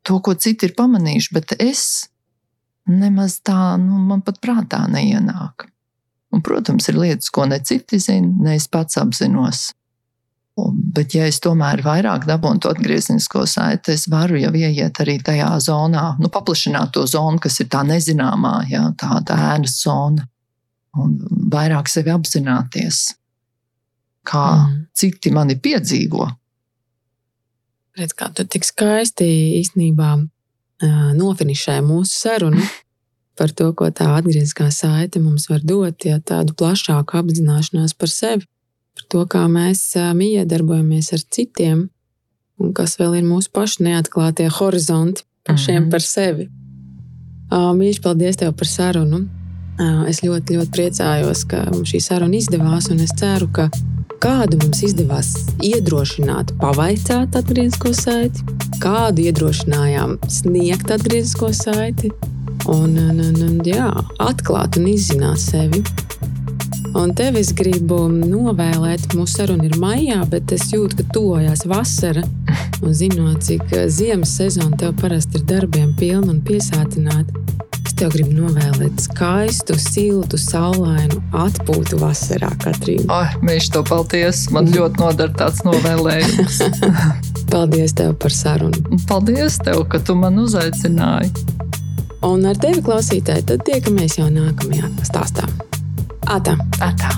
To, 0.02 0.20
ko 0.20 0.34
citi 0.34 0.66
ir 0.66 0.74
pamanījuši, 0.74 1.28
bet 1.32 1.52
es 1.58 2.08
nemaz 2.86 3.40
tā, 3.44 3.76
nu, 3.76 3.98
man 3.98 4.22
pat 4.22 4.40
prātā 4.40 4.86
neienāk. 4.88 5.66
Un, 6.32 6.42
protams, 6.42 6.88
ir 6.88 6.94
lietas, 6.94 7.28
ko 7.30 7.44
ne 7.44 7.58
citi 7.58 7.98
zina, 7.98 8.30
ne 8.40 8.54
es 8.54 8.68
pats 8.68 8.96
apzinos. 8.96 9.72
Bet, 10.94 11.14
ja 11.14 11.26
es 11.30 11.40
tomēr 11.42 11.82
vairāk 11.84 12.26
dabūnu 12.28 12.62
to 12.62 12.70
atgriezenisko 12.72 13.44
saiti, 13.48 13.94
es 13.94 14.06
varu 14.10 14.38
jau 14.40 14.50
ieiet 14.56 15.00
arī 15.02 15.18
tajā 15.24 15.50
zonā, 15.62 16.04
nu, 16.20 16.30
paplašināt 16.32 16.92
to 16.96 17.06
zonu, 17.10 17.40
kas 17.42 17.60
ir 17.62 17.70
tā 17.72 17.82
nezināmā, 17.86 18.54
jā, 18.70 18.82
tāda 19.00 19.38
ēnas 19.54 19.78
zona, 19.82 20.26
un 20.98 21.16
vairāk 21.52 21.90
sevi 21.90 22.12
apzināties, 22.14 23.00
kā 24.26 24.44
mm. 24.56 24.76
citi 24.96 25.32
mani 25.34 25.56
piedzīvo. 25.62 26.28
Redz, 27.98 28.14
kā 28.16 28.30
tu 28.34 28.46
tik 28.46 28.66
skaisti 28.66 29.26
īstenībā 29.60 30.14
nofinišē 31.16 31.80
mūsu 31.84 32.16
sarunu 32.16 32.62
par 33.38 33.52
to, 33.56 33.72
ko 33.76 33.88
tā 33.94 34.10
atgriezniskā 34.18 34.70
saite 34.74 35.22
mums 35.22 35.48
var 35.50 35.62
dot, 35.64 36.06
ja 36.06 36.20
tādu 36.20 36.56
plašāku 36.56 37.20
apzināšanos 37.22 37.96
par 37.96 38.12
sevi 38.12 38.48
par 38.96 39.06
to, 39.12 39.24
kā 39.30 39.46
mēs 39.50 39.82
iedarbojamies 39.96 41.12
ar 41.16 41.24
citiem, 41.36 41.88
un 42.60 42.72
kas 42.76 42.98
vēl 43.00 43.20
ir 43.20 43.28
mūsu 43.28 43.52
pašu 43.54 43.84
neatklātie 43.86 44.48
horizonti 44.60 45.24
pašiem 45.48 45.84
mm 45.84 45.90
par 45.90 46.04
sevi. 46.04 46.48
Mīļš, 47.50 48.00
paldies 48.04 48.38
tev 48.38 48.52
par 48.54 48.68
sarunu. 48.68 49.24
Es 50.06 50.20
ļoti, 50.22 50.58
ļoti 50.58 50.70
priecājos, 50.76 51.46
ka 51.48 51.64
šī 51.88 52.02
saruna 52.04 52.36
izdevās, 52.36 52.90
un 52.92 53.00
es 53.00 53.14
ceru, 53.16 53.48
ka 53.48 53.70
kādu 54.20 54.58
mums 54.60 54.82
izdevās 54.84 55.30
iedrošināt, 55.64 56.52
pavaicāt 56.60 57.38
atgrieznisko 57.40 57.94
saiti, 57.96 58.44
kādu 58.82 59.24
iedrošinājām 59.30 60.18
sniegt 60.28 60.92
atgrieznisko 60.92 61.48
saiti, 61.56 62.12
un, 62.68 62.92
un, 63.00 63.22
un, 63.24 63.40
un 63.46 63.56
jā, 63.64 63.88
atklāt 64.20 64.76
un 64.76 64.90
izzināt 64.92 65.40
sevi. 65.40 65.80
Un 66.94 67.12
tev 67.14 67.36
es 67.38 67.52
gribu 67.54 68.08
novēlēt, 68.10 69.12
mūsu 69.14 69.38
saruna 69.38 69.68
ir 69.68 69.76
maijā, 69.78 70.18
bet 70.30 70.50
es 70.56 70.72
jūtu, 70.72 70.98
ka 70.98 71.14
tuvojas 71.14 71.62
vasara. 71.70 72.24
Un 72.82 72.96
zinot, 72.96 73.44
cik 73.46 73.70
ziemas 73.92 74.32
sezona 74.40 74.74
tev 74.80 74.96
parasti 74.98 75.38
ir 75.38 75.46
darbiem 75.46 75.92
pilna 75.98 76.32
un 76.32 76.40
piesātināta, 76.42 77.44
es 77.84 77.94
tev 77.94 78.10
gribu 78.16 78.34
novēlēt 78.40 79.04
skaistu, 79.06 79.78
siltu, 79.78 80.40
saulainu 80.40 81.22
atpūtu 81.44 82.00
vasarā, 82.02 82.50
Katrīna. 82.64 83.06
Ai, 83.14 83.38
mīļš, 83.46 83.70
to 83.76 83.84
paldies. 83.86 84.48
Man 84.50 84.72
ļoti 84.74 85.04
nodara 85.04 85.36
tāds 85.44 85.62
novēlējums. 85.68 86.60
paldies 87.54 87.94
tev 88.02 88.16
par 88.18 88.34
sarunu. 88.34 88.98
Paldies 89.06 89.62
tev, 89.62 89.84
ka 89.92 90.02
tu 90.02 90.18
man 90.18 90.42
uzaicināji. 90.42 91.30
Un 92.26 92.44
ar 92.50 92.58
tevi 92.60 92.82
klausītāji, 92.84 93.46
tad 93.52 93.68
tiekamies 93.68 94.18
jau 94.18 94.26
nākamajā 94.32 94.90
stāstā. 95.06 95.46
Ah, 96.32 96.38
tá. 96.38 96.56
Ah, 96.80 96.92
tá. 96.92 97.08